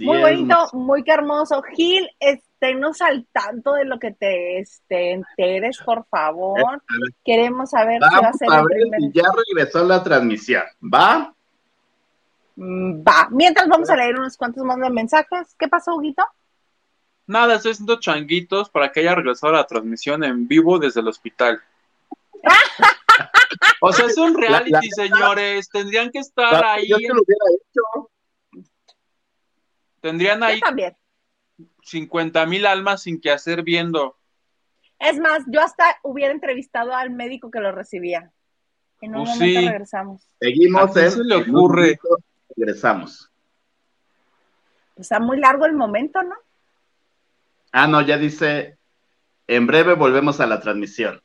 [0.00, 1.62] Muy es bonito, muy que hermoso.
[1.74, 6.82] Gil, esténos al tanto de lo que te este, enteres, por favor.
[7.24, 9.00] Queremos saber si va a Vamos ser a el ver primer.
[9.00, 10.62] si ya regresó la transmisión.
[10.82, 11.34] ¿Va?
[12.56, 13.28] Mm, Va.
[13.30, 15.54] Mientras vamos a leer unos cuantos más de mensajes.
[15.58, 16.24] ¿Qué pasó, Huguito?
[17.28, 21.60] Nada, estoy haciendo changuitos para que haya regresado la transmisión en vivo desde el hospital.
[23.80, 25.68] O sea, es un reality, La- la- señores.
[25.70, 28.10] Tendrían que estar ahí, Yo que lo hubiera hecho.
[30.00, 30.96] tendrían ahí también.
[31.82, 34.16] 50 mil almas sin que hacer viendo.
[34.98, 38.32] Es más, yo hasta hubiera entrevistado al médico que lo recibía.
[39.00, 39.66] En un Pues momento sí.
[39.68, 40.28] regresamos.
[40.40, 41.10] Seguimos ¿A en.
[41.12, 41.98] se le en un ocurre?
[42.56, 43.30] Regresamos.
[44.96, 46.34] Está muy largo el momento, ¿no?
[47.72, 48.76] Ah, no, ya dice.
[49.46, 51.22] En breve volvemos a la transmisión.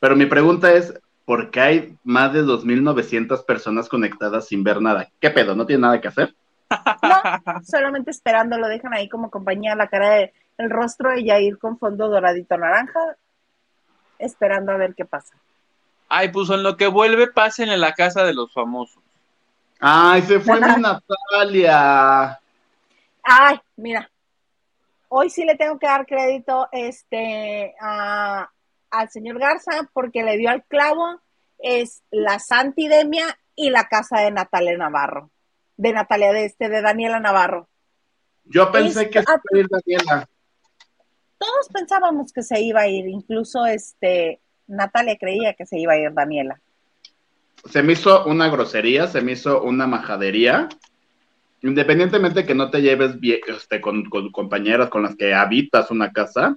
[0.00, 0.94] Pero mi pregunta es:
[1.26, 5.10] ¿por qué hay más de 2.900 personas conectadas sin ver nada?
[5.20, 5.54] ¿Qué pedo?
[5.54, 6.34] ¿No tiene nada que hacer?
[7.02, 11.58] No, solamente esperando, lo dejan ahí como compañía, la cara de, el rostro de Yair
[11.58, 12.98] con fondo doradito naranja,
[14.18, 15.36] esperando a ver qué pasa.
[16.08, 19.02] Ay, pues en lo que vuelve, pasen en la casa de los famosos.
[19.80, 22.40] ¡Ay, se fue mi Natalia!
[23.22, 24.10] Ay, mira,
[25.08, 28.48] hoy sí le tengo que dar crédito este a-
[28.90, 31.20] al señor Garza porque le dio al clavo,
[31.58, 35.30] es la Santidemia y la casa de Natalia Navarro,
[35.76, 37.68] de Natalia, de este, de Daniela Navarro.
[38.44, 40.28] Yo pensé Es- que se iba a ir Daniela.
[41.38, 45.98] Todos pensábamos que se iba a ir, incluso este Natalia creía que se iba a
[45.98, 46.60] ir Daniela.
[47.70, 50.68] Se me hizo una grosería, se me hizo una majadería.
[51.62, 56.12] Independientemente que no te lleves bien, este, con, con compañeras con las que habitas una
[56.12, 56.56] casa,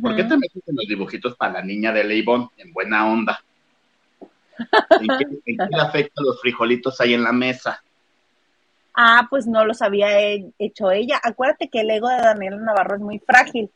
[0.00, 3.42] ¿por qué te metes en los dibujitos para la niña de Leibon en buena onda?
[4.58, 7.82] ¿En qué, en qué le afecta los frijolitos ahí en la mesa?
[8.94, 11.20] Ah, pues no los había he- hecho ella.
[11.22, 13.70] Acuérdate que el ego de Daniela Navarro es muy frágil.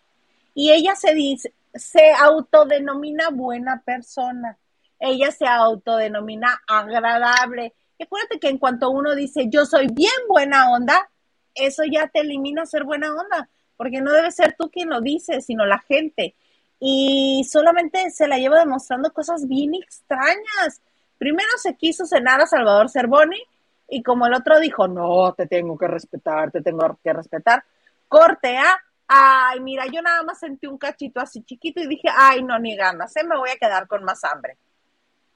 [0.55, 4.59] Y ella se dice, se autodenomina buena persona.
[4.99, 7.73] Ella se autodenomina agradable.
[8.05, 11.11] Acuérdate que en cuanto uno dice yo soy bien buena onda,
[11.55, 13.49] eso ya te elimina ser buena onda.
[13.77, 16.35] Porque no debe ser tú quien lo dice, sino la gente.
[16.79, 20.81] Y solamente se la lleva demostrando cosas bien extrañas.
[21.19, 23.41] Primero se quiso cenar a Salvador Cervoni
[23.89, 27.65] y como el otro dijo, no, te tengo que respetar, te tengo que respetar,
[28.09, 32.43] corte a, ay, mira, yo nada más sentí un cachito así chiquito y dije, ay,
[32.43, 33.25] no, ni ganas, ¿eh?
[33.25, 34.57] me voy a quedar con más hambre.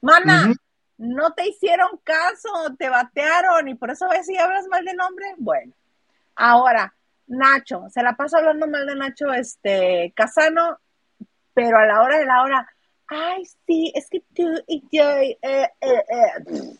[0.01, 0.55] Mana.
[0.99, 5.27] No te hicieron caso, te batearon y por eso ves si hablas mal de nombre.
[5.39, 5.73] Bueno,
[6.35, 6.95] ahora,
[7.29, 10.79] Nacho, se la pasa hablando mal de Nacho, este, Casano,
[11.55, 12.69] pero a la hora de la hora,
[13.07, 16.77] ay, sí, es que tú y yo, eh, eh, eh.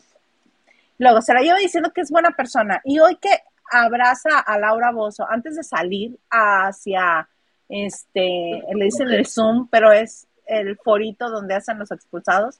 [0.97, 2.81] Luego se la lleva diciendo que es buena persona.
[2.83, 3.29] Y hoy que
[3.71, 7.29] abraza a Laura Bozo antes de salir hacia,
[7.69, 12.59] este, le dicen el Zoom, pero es el forito donde hacen los expulsados.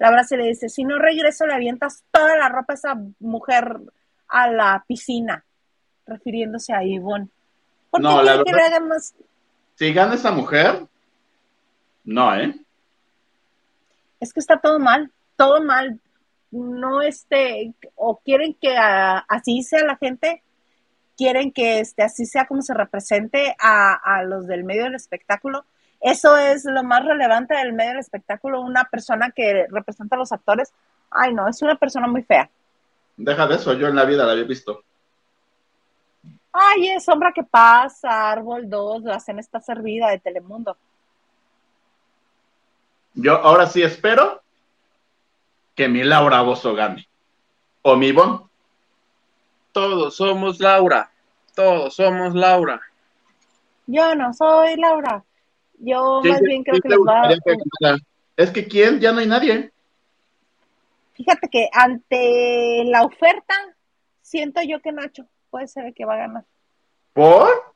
[0.00, 3.00] La abraza y le dice, si no regreso le avientas toda la ropa a esa
[3.20, 3.76] mujer
[4.26, 5.44] a la piscina,
[6.06, 7.28] refiriéndose a Ivonne.
[7.90, 9.14] ¿Por qué No, la quiere que le hagan más?
[9.74, 10.86] Si gana esa mujer,
[12.04, 12.54] no, ¿eh?
[14.20, 15.98] es que está todo mal, todo mal.
[16.50, 20.42] No este, o quieren que así sea la gente,
[21.16, 25.64] quieren que este, así sea como se represente a, a los del medio del espectáculo.
[26.00, 30.32] Eso es lo más relevante del medio del espectáculo, una persona que representa a los
[30.32, 30.72] actores.
[31.10, 32.48] Ay, no, es una persona muy fea.
[33.16, 34.82] Deja de eso, yo en la vida la había visto.
[36.52, 40.76] Ay, es Sombra que pasa, Árbol 2, la cena está servida de Telemundo.
[43.14, 44.40] Yo ahora sí espero
[45.74, 47.08] que mi Laura Bozo gane.
[47.82, 48.40] O mi Ivonne.
[49.72, 51.10] Todos somos Laura.
[51.54, 52.80] Todos somos Laura.
[53.86, 55.24] Yo no soy Laura.
[55.82, 57.28] Yo ¿Quién- más bien creo que les va a...
[57.28, 58.02] que?
[58.36, 59.00] Es que ¿quién?
[59.00, 59.72] Ya no hay nadie.
[61.14, 63.54] Fíjate que ante la oferta,
[64.22, 66.44] siento yo que Nacho puede ser el que va a ganar.
[67.12, 67.74] ¿Por?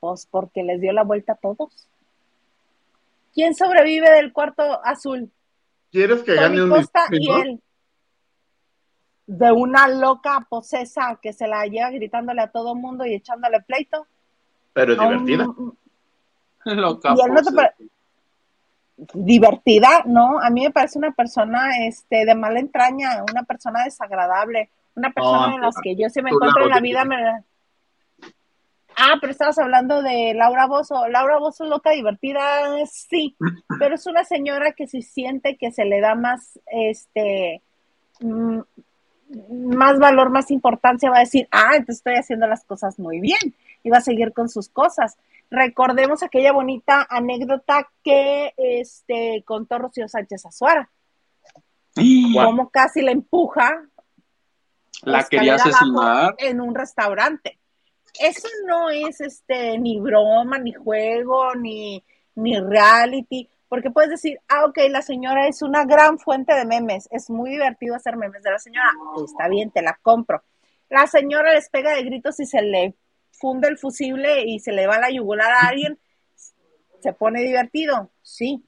[0.00, 1.88] Pues porque les dio la vuelta a todos.
[3.34, 5.30] ¿Quién sobrevive del cuarto azul?
[5.92, 7.60] ¿Quieres que gane un Costa y él.
[9.26, 14.06] De una loca posesa que se la lleva gritándole a todo mundo y echándole pleito.
[14.72, 15.46] Pero es un- divertida.
[16.74, 17.86] Loca Y él no te
[19.12, 20.40] divertida, ¿no?
[20.40, 25.48] A mí me parece una persona este, de mala entraña, una persona desagradable, una persona
[25.48, 27.16] No, las tú- que yo si me encuentro en la la vida me...
[28.98, 31.06] Ah, pero estabas hablando de Laura Bozo.
[31.08, 32.40] Laura Bozo loca, divertida,
[32.90, 33.36] sí,
[33.78, 37.60] pero es una señora que si siente que se le da más, este,
[38.20, 38.60] mm,
[39.50, 43.54] más valor, más importancia, va a decir, ah, entonces estoy haciendo las cosas muy bien
[43.82, 45.18] y va a seguir con sus cosas.
[45.50, 50.90] Recordemos aquella bonita anécdota que este, contó Rocío Sánchez Azuara,
[51.94, 52.46] Guau.
[52.46, 53.86] cómo casi la empuja
[55.02, 56.34] La quería asesinar.
[56.38, 57.58] en un restaurante.
[58.18, 62.02] Eso no es este ni broma, ni juego, ni,
[62.34, 67.08] ni reality, porque puedes decir, ah, ok, la señora es una gran fuente de memes,
[67.10, 68.90] es muy divertido hacer memes de la señora,
[69.24, 70.42] está bien, te la compro.
[70.88, 72.94] La señora les pega de gritos y se le
[73.38, 75.98] funde el fusible y se le va la yugular a alguien,
[77.00, 78.62] se pone divertido, sí.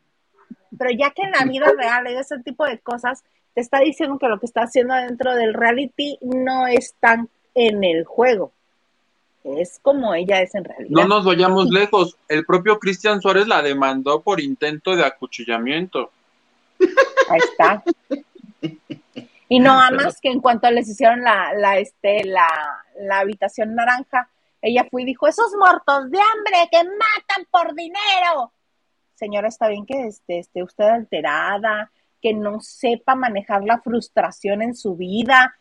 [0.77, 4.19] Pero ya que en la vida real hay ese tipo de cosas, te está diciendo
[4.19, 8.53] que lo que está haciendo dentro del reality no es tan en el juego.
[9.43, 10.91] Es como ella es en realidad.
[10.91, 12.17] No nos vayamos lejos.
[12.29, 16.11] El propio Cristian Suárez la demandó por intento de acuchillamiento.
[17.29, 17.83] Ahí está.
[19.49, 22.49] Y no amas que en cuanto les hicieron la, la, este, la,
[23.01, 24.29] la habitación naranja,
[24.61, 28.53] ella fue y dijo, esos muertos de hambre que matan por dinero.
[29.15, 31.91] Señora, está bien que esté, esté usted alterada,
[32.21, 35.57] que no sepa manejar la frustración en su vida,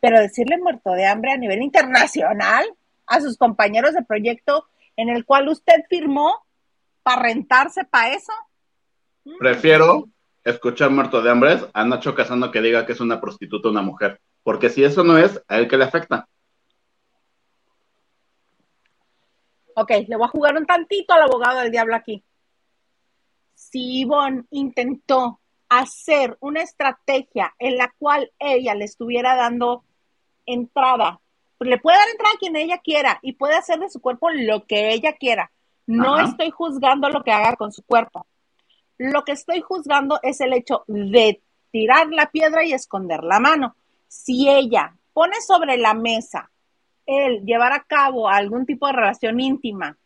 [0.00, 2.64] pero decirle muerto de hambre a nivel internacional
[3.06, 6.44] a sus compañeros de proyecto en el cual usted firmó
[7.02, 8.32] para rentarse para eso.
[9.24, 9.38] Mm.
[9.38, 10.08] Prefiero
[10.44, 14.20] escuchar muerto de hambre a Nacho Casano que diga que es una prostituta una mujer.
[14.42, 16.26] Porque si eso no es, a él que le afecta.
[19.80, 22.22] Ok, le voy a jugar un tantito al abogado del diablo aquí.
[23.54, 29.84] Si Ivonne intentó hacer una estrategia en la cual ella le estuviera dando
[30.44, 31.18] entrada,
[31.60, 34.66] le puede dar entrada a quien ella quiera y puede hacer de su cuerpo lo
[34.66, 35.50] que ella quiera.
[35.86, 36.28] No Ajá.
[36.28, 38.26] estoy juzgando lo que haga con su cuerpo.
[38.98, 43.76] Lo que estoy juzgando es el hecho de tirar la piedra y esconder la mano.
[44.08, 46.49] Si ella pone sobre la mesa
[47.10, 49.96] el llevar a cabo algún tipo de relación íntima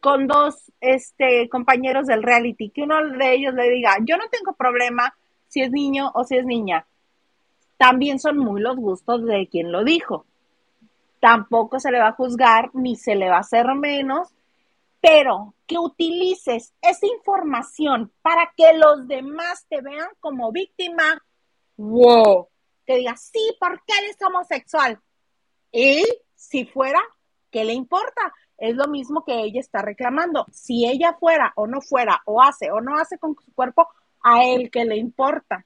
[0.00, 4.54] con dos este, compañeros del reality, que uno de ellos le diga, yo no tengo
[4.54, 5.14] problema
[5.46, 6.86] si es niño o si es niña.
[7.76, 10.24] También son muy los gustos de quien lo dijo.
[11.20, 14.28] Tampoco se le va a juzgar ni se le va a hacer menos,
[15.00, 21.22] pero que utilices esa información para que los demás te vean como víctima,
[21.76, 22.48] wow,
[22.86, 24.98] que digas, sí, porque eres homosexual.
[25.72, 26.04] Y
[26.34, 27.00] si fuera,
[27.50, 28.32] ¿qué le importa?
[28.56, 30.46] Es lo mismo que ella está reclamando.
[30.52, 33.88] Si ella fuera o no fuera, o hace o no hace con su cuerpo,
[34.22, 35.64] a él que le importa.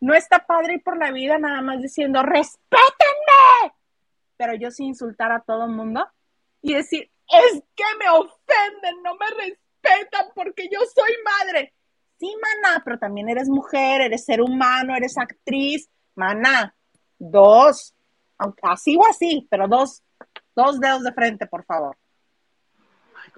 [0.00, 3.74] No está padre ir por la vida nada más diciendo, respétenme.
[4.36, 6.06] Pero yo sí insultar a todo el mundo
[6.62, 11.74] y decir, es que me ofenden, no me respetan porque yo soy madre.
[12.18, 15.88] Sí, maná, pero también eres mujer, eres ser humano, eres actriz.
[16.14, 16.74] Maná,
[17.18, 17.94] dos,
[18.62, 20.02] así o así, pero dos,
[20.54, 21.96] dos dedos de frente, por favor.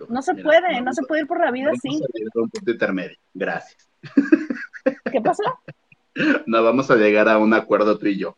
[0.09, 2.01] No se puede, no se puede ir por la vida así.
[2.35, 3.17] un punto intermedio.
[3.35, 3.89] Gracias.
[5.11, 5.43] ¿Qué pasó?
[6.47, 8.37] No vamos a llegar a un acuerdo tú y yo.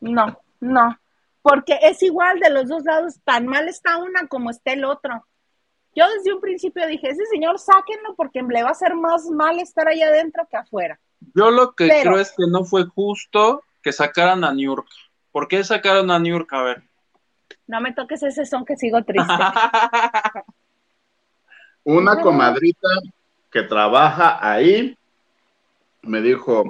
[0.00, 0.98] No, no,
[1.42, 5.26] porque es igual de los dos lados, tan mal está una como está el otro.
[5.96, 9.58] Yo desde un principio dije, ese señor sáquenlo porque le va a hacer más mal
[9.60, 10.98] estar allá adentro que afuera.
[11.34, 14.90] Yo lo que Pero- creo es que no fue justo que sacaran a Niurka.
[15.34, 16.60] ¿Por qué sacaron a Niurka?
[16.60, 16.82] A ver.
[17.66, 19.32] No me toques ese son que sigo triste.
[21.82, 22.86] Una comadrita
[23.50, 24.96] que trabaja ahí
[26.02, 26.62] me dijo,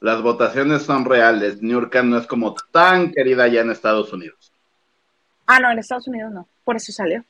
[0.00, 4.54] las votaciones son reales, Niurka no es como tan querida allá en Estados Unidos.
[5.44, 7.22] Ah, no, en Estados Unidos no, por eso salió.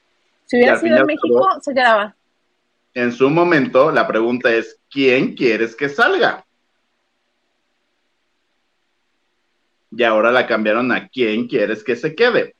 [0.44, 2.14] Si hubiera sido en México, todo- se quedaba.
[2.94, 6.44] En su momento, la pregunta es, ¿quién quieres que salga?
[9.94, 12.54] Y ahora la cambiaron a ¿quién quieres que se quede?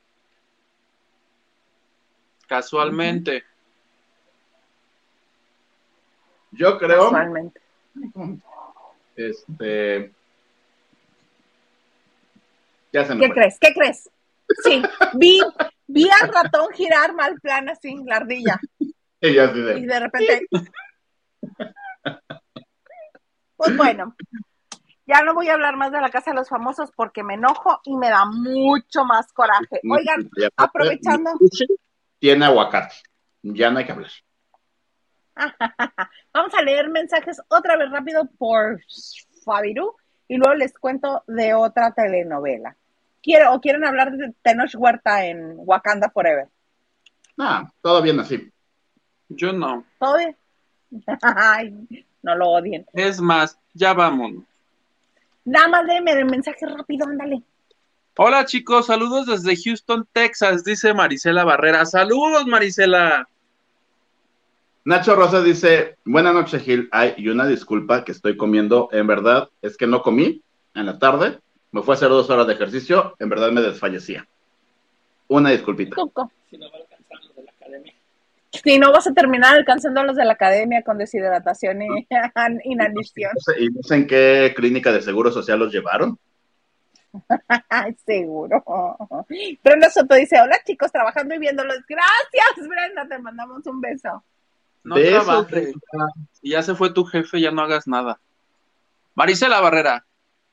[2.47, 3.45] Casualmente.
[6.51, 7.61] Yo creo, Casualmente.
[9.16, 10.12] este...
[12.93, 13.35] Ya se me ¿Qué fue.
[13.37, 13.59] crees?
[13.59, 14.11] ¿Qué crees?
[14.64, 14.83] Sí,
[15.14, 15.41] vi,
[15.87, 18.61] vi al ratón girar mal plan así, la ardilla.
[19.24, 20.47] Y yo así de- Y de repente.
[23.57, 24.16] Pues bueno,
[25.07, 27.80] ya no voy a hablar más de la casa de los famosos porque me enojo
[27.84, 29.80] y me da mucho más coraje.
[29.90, 31.30] Oigan, aprovechando.
[32.18, 32.94] Tiene aguacate.
[33.42, 34.11] Ya no hay que hablar.
[36.32, 38.80] vamos a leer mensajes otra vez rápido por
[39.44, 39.96] Fabiru
[40.28, 42.76] y luego les cuento de otra telenovela.
[43.22, 46.48] ¿Quiero, ¿O quieren hablar de Tenoch Huerta en Wakanda Forever?
[47.38, 48.53] Ah, todo bien así.
[49.28, 49.84] Yo no.
[49.98, 50.36] ¿Todo bien?
[51.22, 52.86] Ay, no lo odien.
[52.92, 54.44] Es más, ya vámonos.
[55.45, 57.43] Nada más déme el mensaje rápido, ándale.
[58.16, 61.86] Hola chicos, saludos desde Houston, Texas, dice Marisela Barrera.
[61.86, 63.26] Saludos, Marisela.
[64.84, 69.49] Nacho Rosa dice, buenas noches Gil, ay, y una disculpa que estoy comiendo, en verdad
[69.62, 70.43] es que no comí
[70.74, 71.38] en la tarde,
[71.70, 74.26] me fue a hacer dos horas de ejercicio, en verdad me desfallecía.
[75.28, 75.95] Una disculpita.
[75.95, 76.30] Coco.
[78.64, 82.06] Si no vas a terminar alcanzando a los de la academia con deshidratación y
[82.64, 83.32] inanición.
[83.58, 86.18] Y no sé en qué clínica de seguro social los llevaron.
[88.06, 88.64] Seguro.
[89.62, 91.78] Brenda Soto dice, hola chicos, trabajando y viéndolos.
[91.86, 94.24] Gracias, Brenda, te mandamos un beso.
[94.84, 95.74] No De eso, trabajes.
[96.32, 98.18] Si ya se fue tu jefe, ya no hagas nada.
[99.14, 100.06] Marisela Barrera.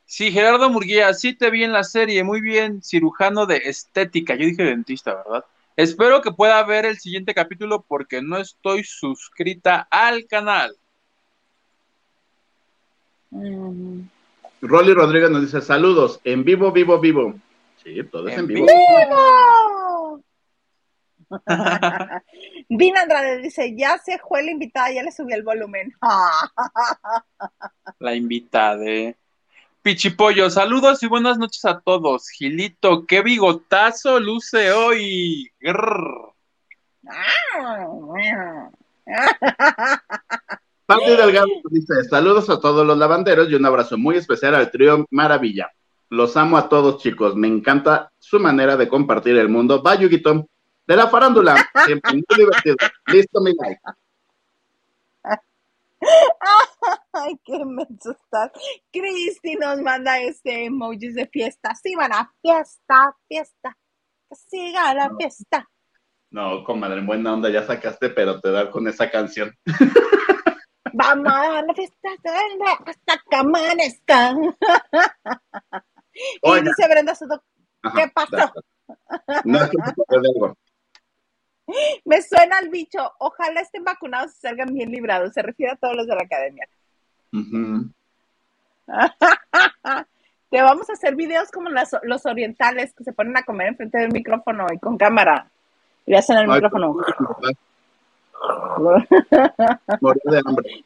[0.05, 4.35] Sí, Gerardo Murguía, sí te vi en la serie, muy bien, cirujano de estética.
[4.35, 5.45] Yo dije dentista, ¿verdad?
[5.79, 10.75] Espero que pueda ver el siguiente capítulo porque no estoy suscrita al canal.
[13.29, 14.01] Mm.
[14.59, 17.33] Rolly Rodríguez nos dice, saludos, en vivo, vivo, vivo.
[17.81, 18.67] Sí, todo es en, En vivo.
[18.67, 20.21] vivo.
[23.01, 25.93] Andrade dice, ya se fue la invitada, ya le subí el volumen.
[27.99, 29.15] La invitada.
[29.81, 32.27] Pichipollo, saludos y buenas noches a todos.
[32.29, 35.49] Gilito, qué bigotazo luce hoy.
[35.59, 36.33] Grrr.
[40.85, 45.05] Pati Delgado dice, saludos a todos los lavanderos y un abrazo muy especial al trío
[45.11, 45.71] Maravilla.
[46.09, 47.35] Los amo a todos, chicos.
[47.35, 49.81] Me encanta su manera de compartir el mundo.
[49.81, 50.47] Va, Yuguito.
[50.87, 51.55] De la farándula.
[51.85, 52.75] Siempre muy divertido.
[53.07, 53.79] Listo, mi like.
[57.29, 58.51] Ay, qué menso estás.
[58.91, 61.75] Cristi nos manda este emojis de fiesta.
[61.75, 63.77] Sí, van a fiesta, fiesta.
[64.27, 65.69] Que siga la fiesta.
[66.31, 69.55] No, comadre, en buena onda ya sacaste, pero te da con esa canción.
[70.93, 72.09] Vamos a la fiesta
[72.85, 74.33] hasta que amanezca.
[76.11, 76.71] Y Oiga.
[76.75, 77.41] dice Brenda Soto,
[77.81, 78.35] Ajá, ¿Qué pasó?
[78.35, 78.53] da.
[79.45, 79.77] No es que
[80.09, 80.57] algo.
[82.05, 83.09] me suena el bicho.
[83.19, 85.31] Ojalá estén vacunados y salgan bien librados.
[85.33, 86.67] Se refiere a todos los de la academia.
[87.33, 87.89] Ujú.
[90.49, 93.99] Te vamos a hacer videos como las- los orientales que se ponen a comer enfrente
[93.99, 95.47] del micrófono y con cámara.
[96.07, 96.95] Y le hacen el Ay, micrófono.
[100.23, 100.83] De hambre.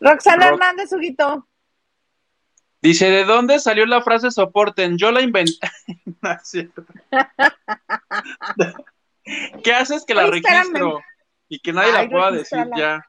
[0.00, 1.46] Roxana Rox- Hernández, Huguito.
[2.80, 4.96] Dice, ¿de dónde salió la frase soporten?
[4.96, 5.52] Yo la inventé.
[6.22, 6.84] No es cierto.
[9.64, 10.54] ¿Qué haces que la espérame.
[10.62, 11.00] registro?
[11.48, 13.04] Y que nadie Ay, la pueda decir ya.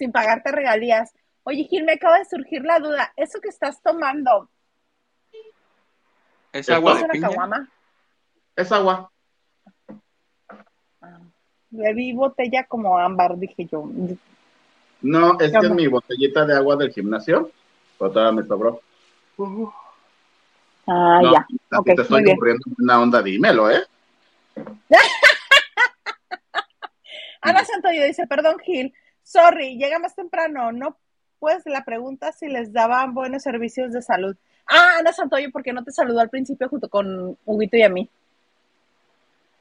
[0.00, 1.12] Sin pagarte regalías.
[1.42, 3.12] Oye, Gil, me acaba de surgir la duda.
[3.16, 4.48] ¿Eso que estás tomando
[6.54, 7.28] ¿Es agua es de una piña?
[7.28, 7.68] caguama?
[8.56, 9.12] Es agua.
[11.02, 11.18] Ah.
[11.72, 13.90] Le vi botella como ámbar, dije yo.
[15.02, 17.50] No, es que es mi botellita de agua del gimnasio,
[17.98, 18.80] pero todavía me sobró.
[20.86, 21.46] Ah, no, ya.
[21.84, 23.84] te estoy ocurriendo una onda, dímelo, ¿eh?
[27.42, 28.94] Ana Santoyo dice, perdón Gil,
[29.30, 30.96] sorry, llega más temprano, no
[31.38, 34.36] pues la pregunta si les daban buenos servicios de salud.
[34.66, 38.08] Ah, Ana Santoyo, porque no te saludó al principio junto con Huguito y a mí.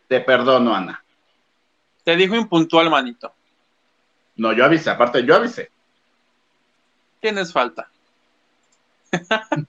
[0.10, 1.02] Te perdono, Ana.
[2.04, 3.32] Te dijo impuntual, manito.
[4.36, 5.72] No, yo avisé, aparte yo avisé.
[7.22, 7.90] Tienes falta.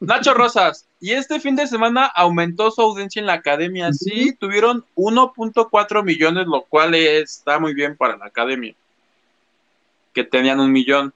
[0.00, 3.92] Nacho Rosas, y este fin de semana aumentó su audiencia en la academia.
[3.92, 8.74] Sí, tuvieron 1.4 millones, lo cual está muy bien para la academia.
[10.12, 11.12] Que tenían un millón.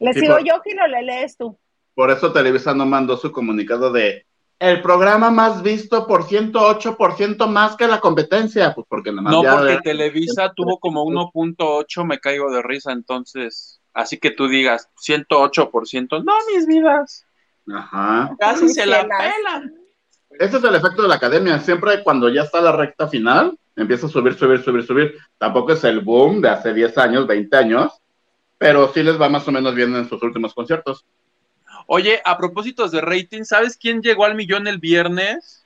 [0.00, 1.56] ¿Le Sí, sigo por- yo, o le lees tú?
[1.94, 4.24] Por eso Televisa no mandó su comunicado de
[4.60, 8.74] el programa más visto por 108% más que la competencia.
[8.74, 12.92] Pues porque nada más No, ya- porque Televisa tuvo como 1.8, me caigo de risa,
[12.92, 17.24] entonces, así que tú digas 108%, no, mis vidas,
[17.72, 18.34] Ajá.
[18.38, 19.74] casi se la pelan.
[20.38, 21.58] Ese es el efecto de la academia.
[21.60, 25.14] Siempre cuando ya está la recta final, empieza a subir, subir, subir, subir.
[25.38, 27.92] Tampoco es el boom de hace 10 años, 20 años,
[28.56, 31.04] pero sí les va más o menos bien en sus últimos conciertos.
[31.86, 35.64] Oye, a propósitos de rating, ¿sabes quién llegó al millón el viernes?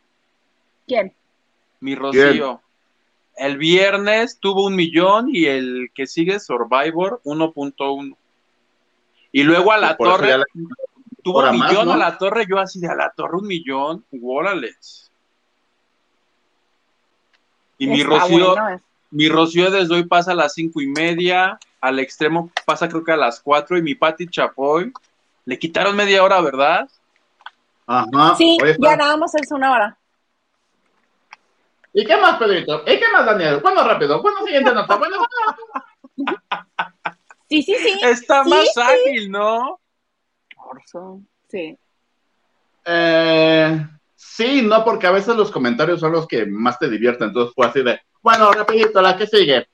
[0.87, 1.13] ¿Quién?
[1.81, 2.61] Mi Rocío.
[3.37, 8.17] El viernes tuvo un millón y el que sigue Survivor 1.1.
[9.33, 10.45] Y luego a la Por eso torre ya la-
[11.23, 11.93] tuvo un más, millón ¿no?
[11.95, 15.11] a la torre, yo así de a la torre un millón, órales.
[17.79, 20.87] Y mi Está Rocío, bueno, es- mi Rocío desde hoy pasa a las cinco y
[20.87, 24.93] media, al extremo pasa creo que a las cuatro, y mi Pati Chapoy,
[25.45, 26.89] le quitaron media hora, ¿verdad?
[27.87, 28.35] Ajá.
[28.37, 29.99] Sí, Oye, ya nada más es una hora.
[31.93, 32.83] ¿Y qué más, Pedrito?
[32.87, 33.59] ¿Y qué más, Daniel?
[33.61, 34.23] Bueno, rápido.
[34.23, 34.97] Bueno, siguiente nota.
[34.97, 35.17] Bueno,
[37.51, 38.01] Sí, sí, sí.
[38.03, 38.81] Está Sí, más sí.
[38.81, 39.79] ágil, ¿no?
[41.49, 41.77] Sí.
[42.85, 47.29] Eh, sí, no, porque a veces los comentarios son los que más te divierten.
[47.29, 49.67] Entonces fue así de, bueno, rapidito, la que sigue.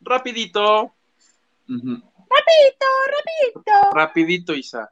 [0.00, 0.92] Rapidito,
[1.68, 2.00] Ujú.
[2.28, 3.90] Rapidito, rapidito.
[3.92, 4.90] rapidito, Isa.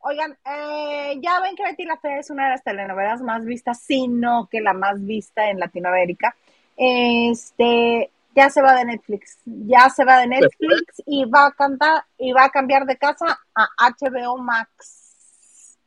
[0.00, 3.80] Oigan, eh, ya ven que Betty la Fea es una de las telenovelas más vistas,
[3.82, 6.36] sino que la más vista en Latinoamérica.
[6.76, 12.04] Este, ya se va de Netflix, ya se va de Netflix y va a cantar
[12.18, 15.78] y va a cambiar de casa a HBO Max.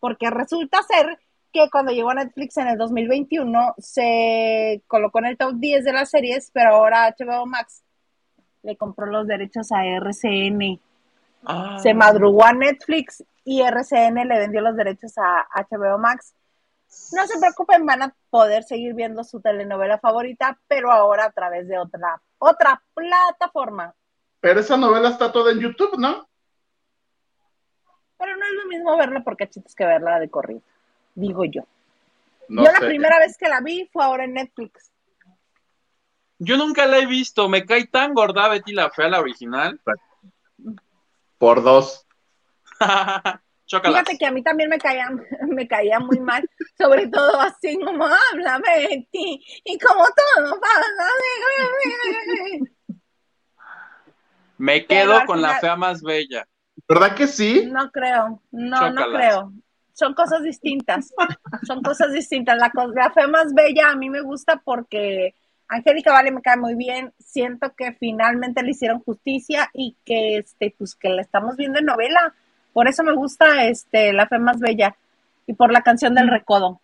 [0.00, 1.18] Porque resulta ser
[1.52, 5.92] que cuando llegó a Netflix en el 2021 se colocó en el top 10 de
[5.92, 7.82] las series, pero ahora HBO Max
[8.62, 10.80] le compró los derechos a RCN
[11.46, 11.78] Ah.
[11.80, 16.34] se madrugó a Netflix y RCN le vendió los derechos a HBO Max.
[17.12, 21.68] No se preocupen, van a poder seguir viendo su telenovela favorita, pero ahora a través
[21.68, 23.94] de otra, otra plataforma.
[24.40, 26.28] Pero esa novela está toda en YouTube, ¿no?
[28.18, 30.62] Pero no es lo mismo verla por cachitos que verla de corrido,
[31.14, 31.62] digo yo.
[32.48, 32.80] No yo sé.
[32.80, 34.90] la primera vez que la vi fue ahora en Netflix.
[36.38, 39.80] Yo nunca la he visto, me cae tan gorda Betty la Fea, la original.
[41.38, 42.06] Por dos.
[43.68, 45.08] Fíjate que a mí también me caía,
[45.48, 46.48] me caía muy mal,
[46.78, 51.10] sobre todo así como habla Betty, y como todo pasa.
[54.58, 56.46] Me quedo con la fea más bella.
[56.88, 57.66] ¿Verdad que sí?
[57.66, 59.52] No creo, no, no creo.
[59.92, 61.12] Son cosas distintas.
[61.66, 62.58] Son cosas distintas.
[62.58, 65.34] La, la fe más bella a mí me gusta porque
[65.68, 67.12] Angélica Vale me cae muy bien.
[67.18, 71.86] Siento que finalmente le hicieron justicia y que este, pues que la estamos viendo en
[71.86, 72.34] novela.
[72.76, 74.94] Por eso me gusta este La fe más bella.
[75.46, 76.78] Y por la canción del recodo.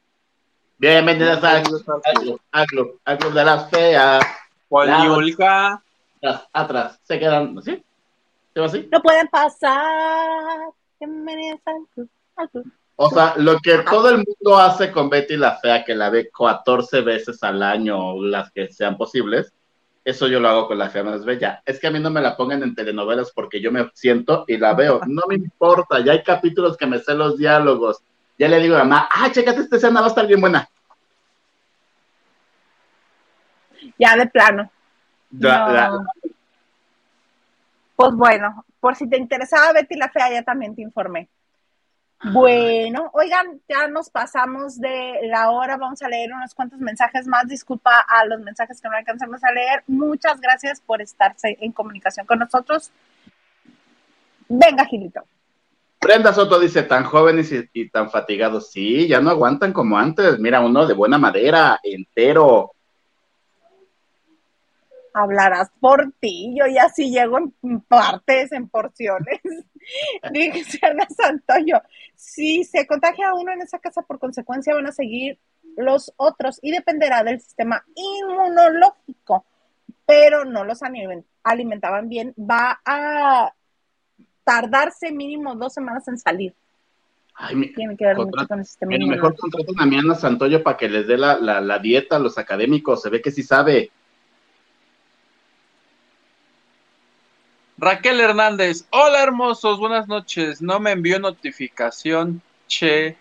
[0.78, 4.24] Bienvenidas al club, al club, de las feas.
[4.70, 5.82] ¿Cuál La- Yulka?
[6.22, 7.00] Atrás, atrás.
[7.02, 7.84] Se quedan así.
[8.54, 8.88] ¿Se va así?
[8.90, 10.70] No pueden pasar.
[10.98, 12.72] Bienvenidas al club, al club.
[12.96, 16.30] O sea, lo que todo el mundo hace con Betty la Fea, que la ve
[16.30, 19.52] 14 veces al año, o las que sean posibles,
[20.04, 21.62] eso yo lo hago con la Fea Más Bella.
[21.64, 24.56] Es que a mí no me la pongan en telenovelas porque yo me siento y
[24.58, 25.00] la veo.
[25.06, 28.02] No me importa, ya hay capítulos que me sé los diálogos.
[28.38, 30.68] Ya le digo a mamá, ah, chécate esta escena, va a estar bien buena.
[33.98, 34.70] Ya de plano.
[35.30, 35.72] Ya, No.
[35.72, 36.00] la-
[37.96, 41.28] Pues bueno, por si te interesaba Betty la Fea, ya también te informé.
[42.24, 47.48] Bueno, oigan, ya nos pasamos de la hora, vamos a leer unos cuantos mensajes más.
[47.48, 49.82] Disculpa a los mensajes que no alcanzamos a leer.
[49.88, 52.92] Muchas gracias por estarse en comunicación con nosotros.
[54.48, 55.22] Venga, Gilito.
[56.00, 58.70] Brenda Soto dice, tan jóvenes y, y tan fatigados.
[58.70, 60.38] Sí, ya no aguantan como antes.
[60.38, 62.72] Mira, uno de buena madera, entero,
[65.14, 69.40] Hablarás por ti, yo ya sí llego en partes, en porciones.
[70.32, 71.82] Dice Ana Santoyo,
[72.14, 75.38] si se contagia uno en esa casa, por consecuencia van a seguir
[75.76, 79.44] los otros y dependerá del sistema inmunológico,
[80.06, 82.34] pero no los aliment- alimentaban bien.
[82.38, 83.52] Va a
[84.44, 86.54] tardarse mínimo dos semanas en salir.
[87.34, 90.14] Ay, mi- Tiene que ver mucho con el sistema mira, mejor contraten a mi Ana
[90.14, 93.00] Santoyo para que les dé la, la, la dieta a los académicos.
[93.02, 93.90] Se ve que sí sabe.
[97.82, 100.62] Raquel Hernández, hola hermosos, buenas noches.
[100.62, 103.16] No me envió notificación, che,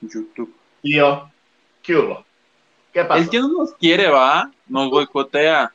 [0.00, 0.56] YouTube.
[0.80, 1.30] Tío,
[1.82, 2.24] ¿qué hubo?
[2.94, 3.20] ¿Qué pasó?
[3.22, 5.70] El que no nos quiere, va, nos boicotea.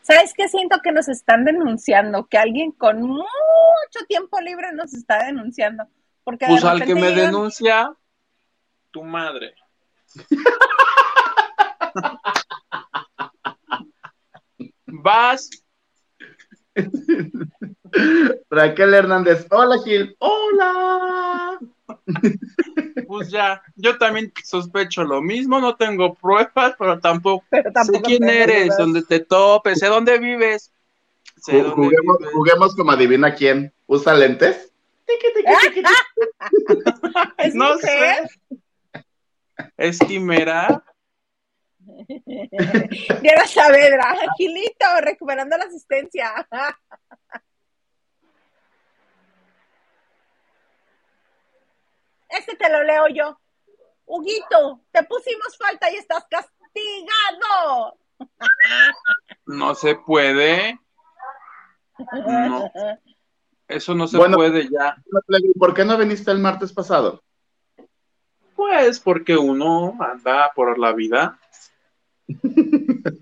[0.00, 0.48] ¿Sabes qué?
[0.48, 3.20] Siento que nos están denunciando, que alguien con mucho
[4.08, 5.84] tiempo libre nos está denunciando.
[6.24, 7.92] Porque de Pues al que me llegan- denuncia,
[8.92, 9.54] tu madre.
[14.86, 15.50] Vas,
[18.50, 21.58] Raquel Hernández, hola Gil, hola.
[23.06, 23.62] pues ya.
[23.76, 28.64] Yo también sospecho lo mismo, no tengo pruebas, pero tampoco pero sé tampoco quién eres,
[28.66, 28.78] dudas.
[28.78, 30.72] dónde te topes, sé dónde vives.
[31.36, 32.32] Sé Ju- dónde Juguemos, vives.
[32.34, 33.72] juguemos como adivina quién.
[33.86, 34.72] ¿Usa lentes?
[35.06, 37.22] Tiqui, tiqui, tiqui, tiqui.
[37.38, 38.28] ¿Es No mujer?
[38.28, 39.04] sé.
[39.76, 40.82] Es quimera.
[43.22, 46.32] Diana Saavedra, Gilito, recuperando la asistencia.
[52.28, 53.38] Este te lo leo yo.
[54.06, 57.98] Huguito, te pusimos falta y estás castigado.
[59.46, 60.78] No se puede.
[62.26, 62.70] No.
[63.68, 64.36] Eso no se Bueno.
[64.36, 64.96] puede ya.
[65.58, 67.22] ¿Por qué no viniste el martes pasado?
[68.56, 71.38] Pues porque uno anda por la vida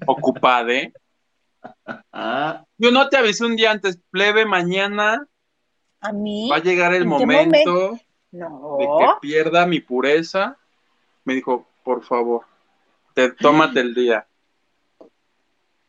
[0.06, 0.92] ocupade.
[2.12, 5.26] Ah, Yo no te avisé un día antes, plebe, mañana
[6.00, 6.48] ¿A mí?
[6.50, 7.98] va a llegar el ¿En qué momento
[8.32, 8.76] No.
[8.78, 10.56] de que pierda mi pureza.
[11.24, 12.42] Me dijo, por favor,
[13.14, 14.26] te, tómate el día.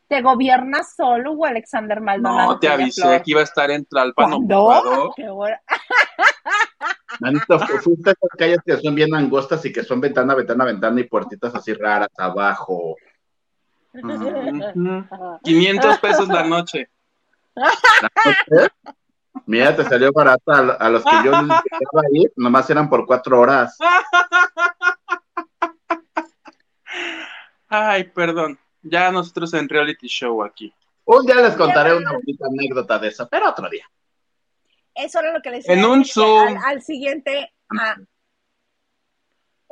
[0.08, 2.52] ¿Te gobiernas solo o Alexander Maldonado?
[2.54, 4.64] No te avisé que iba a estar en Tlalpan ¿Cuándo?
[4.66, 5.14] ocupado.
[5.16, 5.56] Qué bueno.
[7.20, 10.66] manito, fu- fuiste a esas calles que son bien angostas y que son ventana, ventana,
[10.66, 12.96] ventana y puertitas así raras abajo.
[13.94, 15.40] Ujú.
[15.44, 16.90] 500 pesos la noche.
[19.46, 23.78] Mira, te salió barata a, los que yo llegaba ahí, nomás eran por cuatro horas.
[27.68, 28.60] Ay, perdón.
[28.82, 30.74] Ya nosotros en reality show aquí.
[31.06, 33.86] Un día les contaré una bonita anécdota de eso, pero otro día.
[34.94, 36.48] Eso era lo que les En un Zoom.
[36.50, 37.96] Al, al siguiente, a-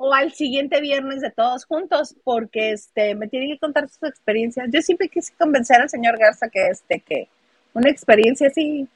[0.01, 4.69] o al siguiente viernes de todos juntos, porque este me tiene que contar sus experiencias.
[4.71, 7.27] Yo siempre quise convencer al señor Garza que este que
[7.73, 8.87] una experiencia así.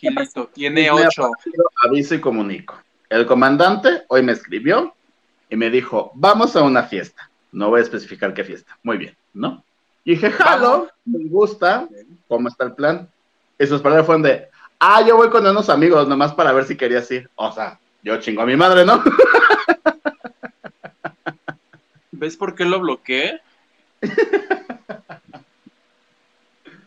[0.00, 1.30] ¿Qué Gilito, tiene Me ocho.
[1.84, 2.80] Aviso y comunico.
[3.10, 4.94] El comandante hoy me escribió
[5.50, 7.30] y me dijo, vamos a una fiesta.
[7.52, 8.78] No voy a especificar qué fiesta.
[8.82, 9.62] Muy bien, ¿no?
[10.04, 11.86] Y dije, jalo, me gusta,
[12.26, 13.10] ¿cómo está el plan?
[13.58, 14.48] Y sus palabras fueron de,
[14.78, 17.28] ah, yo voy con unos amigos nomás para ver si querías ir.
[17.34, 19.02] O sea, yo chingo a mi madre, ¿no?
[22.12, 23.40] ¿Ves por qué lo bloqueé?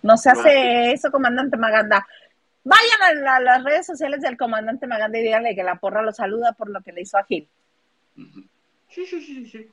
[0.01, 2.05] No se hace eso, comandante Maganda.
[2.63, 6.11] Vayan a, la- las redes sociales del comandante Maganda y díganle que la porra lo
[6.11, 7.47] saluda por lo que le hizo a Gil.
[8.89, 9.69] Sí, sí, sí, sí.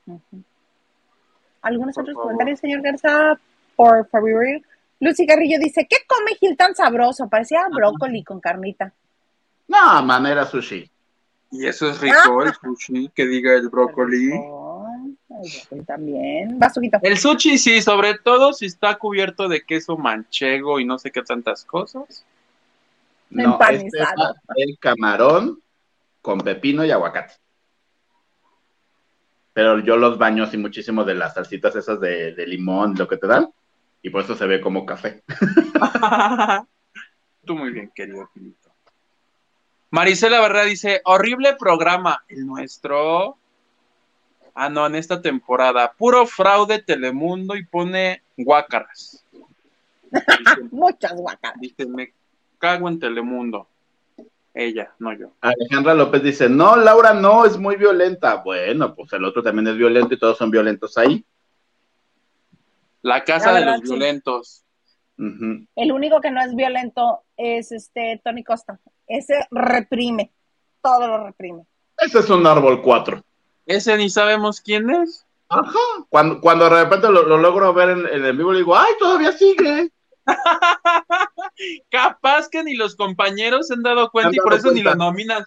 [1.63, 2.23] ¿Algunos Por otros favor.
[2.31, 3.39] comentarios, señor Garza?
[3.75, 4.45] Por favor.
[5.01, 7.29] Lucy Carrillo dice, ¿qué come Gil tan sabroso?
[7.29, 8.93] Parecía brócoli con carnita.
[9.67, 10.89] No, manera sushi.
[11.51, 14.31] Y eso es rico, el sushi, que diga el brócoli.
[14.35, 14.87] Oh,
[15.31, 16.59] el brócoli también.
[17.03, 21.23] El sushi sí, sobre todo si está cubierto de queso manchego y no sé qué
[21.23, 22.25] tantas cosas.
[23.31, 23.99] No, este
[24.57, 25.61] el camarón
[26.21, 27.35] con pepino y aguacate.
[29.53, 33.17] Pero yo los baño así muchísimo de las salsitas esas de, de limón, lo que
[33.17, 33.51] te dan,
[34.03, 35.23] y por eso se ve como café.
[37.45, 38.68] Tú muy bien, querido Filito.
[39.91, 43.39] Marisela Barrera dice, horrible programa, el nuestro.
[44.55, 49.25] Ah, no, en esta temporada, puro fraude Telemundo y pone guácaras.
[50.11, 51.55] Dice, Muchas guacas.
[51.61, 52.13] dice, me
[52.59, 53.69] cago en Telemundo.
[54.53, 55.31] Ella, no yo.
[55.41, 58.37] Alejandra López dice, no, Laura no, es muy violenta.
[58.37, 61.25] Bueno, pues el otro también es violento y todos son violentos ahí.
[63.03, 63.83] La casa La de los sí.
[63.85, 64.65] violentos.
[65.17, 68.79] El único que no es violento es este Tony Costa.
[69.09, 70.31] Ese reprime.
[70.83, 71.65] Todo lo reprime.
[71.99, 73.23] Ese es un árbol 4.
[73.67, 75.27] Ese ni sabemos quién es.
[75.49, 75.73] Ajá.
[76.09, 78.93] Cuando, cuando de repente lo, lo logro ver en, en el vivo, le digo, ¡ay,
[78.99, 79.91] todavía sigue!
[81.91, 84.95] Capaz que ni los compañeros se han dado cuenta Han y por eso ni lo
[84.95, 85.45] nominan.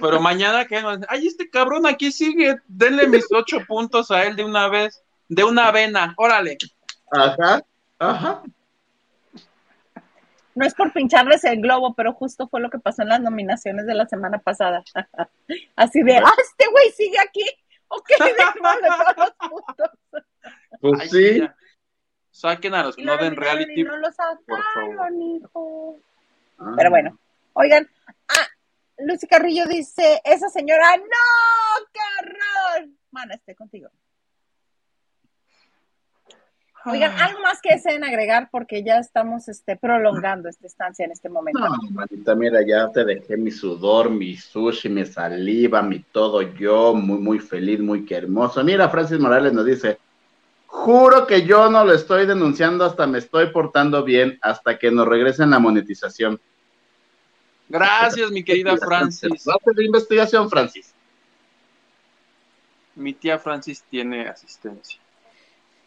[0.00, 4.44] Pero mañana que ay, este cabrón aquí sigue, denle mis ocho puntos a él de
[4.44, 6.58] una vez, de una avena, órale.
[7.12, 7.62] Ajá,
[7.98, 8.42] ajá.
[10.54, 13.86] No es por pincharles el globo, pero justo fue lo que pasó en las nominaciones
[13.86, 14.84] de la semana pasada.
[15.76, 17.44] Así de, ah, este güey sigue aquí.
[17.88, 18.08] Ok,
[18.54, 19.90] démosle todos los puntos.
[20.80, 21.48] Pues Ay, sí.
[22.30, 23.84] Saquen a los que no den reality.
[23.84, 25.98] no lo sacaron, hijo.
[26.58, 26.74] Ah.
[26.76, 27.18] Pero bueno,
[27.52, 27.88] oigan,
[28.28, 28.48] ah,
[28.98, 32.88] Lucy Carrillo dice, esa señora, no, qué horror.
[33.10, 33.88] Mana, estoy contigo.
[36.86, 41.30] Oigan, algo más que deseen agregar porque ya estamos este, prolongando esta estancia en este
[41.30, 41.60] momento.
[41.60, 46.94] No, manita, mira, ya te dejé mi sudor, mi sushi, mi saliva, mi todo yo,
[46.94, 48.62] muy, muy feliz, muy que hermoso.
[48.62, 49.98] Mira, Francis Morales nos dice,
[50.66, 55.08] juro que yo no lo estoy denunciando hasta me estoy portando bien, hasta que nos
[55.08, 56.38] regresen la monetización.
[57.68, 59.48] Gracias, mi querida Francis.
[59.48, 60.92] Haces de investigación, Francis.
[62.94, 65.00] Mi tía Francis tiene asistencia.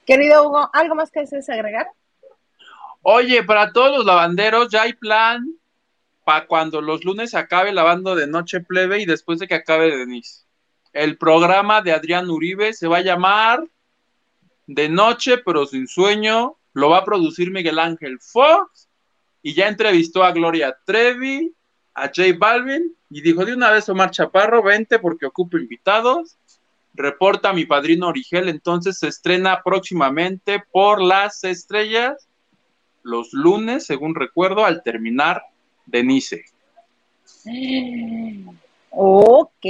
[0.08, 1.88] Querido Hugo, ¿algo más que desees agregar?
[3.02, 5.46] Oye, para todos los lavanderos, ya hay plan
[6.24, 10.46] para cuando los lunes acabe lavando de noche plebe y después de que acabe Denise.
[10.94, 13.68] El programa de Adrián Uribe se va a llamar
[14.66, 16.56] De Noche, pero sin sueño.
[16.72, 18.88] Lo va a producir Miguel Ángel Fox
[19.42, 21.54] y ya entrevistó a Gloria Trevi,
[21.94, 26.37] a J Balvin y dijo de una vez Omar Chaparro, vente porque ocupo invitados.
[26.98, 32.28] Reporta mi padrino Origel, entonces se estrena próximamente por las estrellas
[33.04, 35.44] los lunes, según recuerdo, al terminar
[35.86, 36.44] Denise.
[38.90, 39.66] Ok,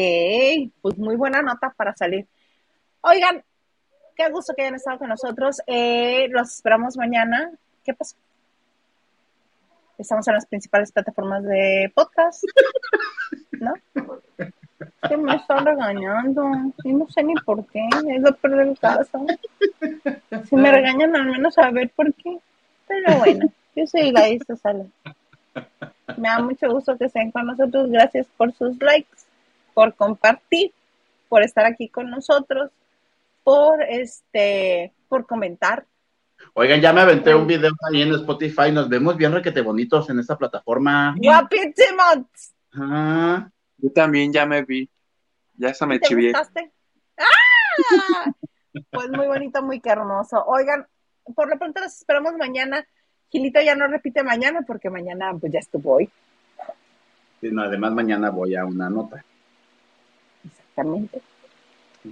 [0.82, 2.26] pues muy buena nota para salir.
[3.02, 3.44] Oigan,
[4.16, 5.62] qué gusto que hayan estado con nosotros.
[5.68, 7.52] Eh, los esperamos mañana.
[7.84, 8.16] ¿Qué pasó?
[9.98, 12.44] Estamos en las principales plataformas de podcast,
[13.52, 13.74] ¿no?
[15.08, 16.52] Que me están regañando
[16.84, 19.26] y no sé ni por qué, es lo peor del caso.
[20.46, 22.38] Si me regañan, al menos saber por qué.
[22.88, 24.86] Pero bueno, yo soy la Isa Sala.
[26.18, 27.90] Me da mucho gusto que estén con nosotros.
[27.90, 29.18] Gracias por sus likes,
[29.74, 30.72] por compartir,
[31.28, 32.72] por estar aquí con nosotros,
[33.44, 35.86] por este, por comentar.
[36.54, 40.20] Oigan, ya me aventé un video ahí en Spotify, nos vemos bien requete bonitos en
[40.20, 41.16] esta plataforma.
[41.18, 42.28] ¡Guapísimos!
[42.74, 44.90] Ah, Yo también ya me vi.
[45.56, 46.30] Ya se me ¿Te chivié.
[46.32, 46.72] gustaste?
[47.18, 48.32] ¡Ah!
[48.92, 50.44] Pues muy bonito, muy hermoso.
[50.46, 50.86] Oigan,
[51.36, 52.86] por lo pronto los esperamos mañana.
[53.32, 56.10] Gilito ya no repite mañana porque mañana pues ya estuvo hoy.
[57.42, 59.26] sí, no, además mañana voy a una nota.
[60.46, 61.22] Exactamente.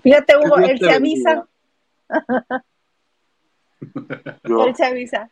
[0.02, 1.48] Fíjate, Hugo, él se avisa.
[4.44, 5.30] Él se avisa.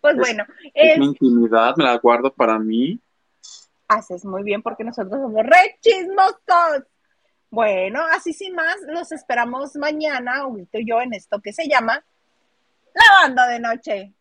[0.00, 0.44] Pues Es- bueno,
[0.74, 2.98] es es- mi intimidad, me la guardo para mí.
[3.88, 6.84] Haces muy bien porque nosotros somos re chismosos.
[7.50, 12.04] Bueno, así sin más, los esperamos mañana, Huguito y yo, en esto que se llama
[12.94, 14.12] Lavando de Noche.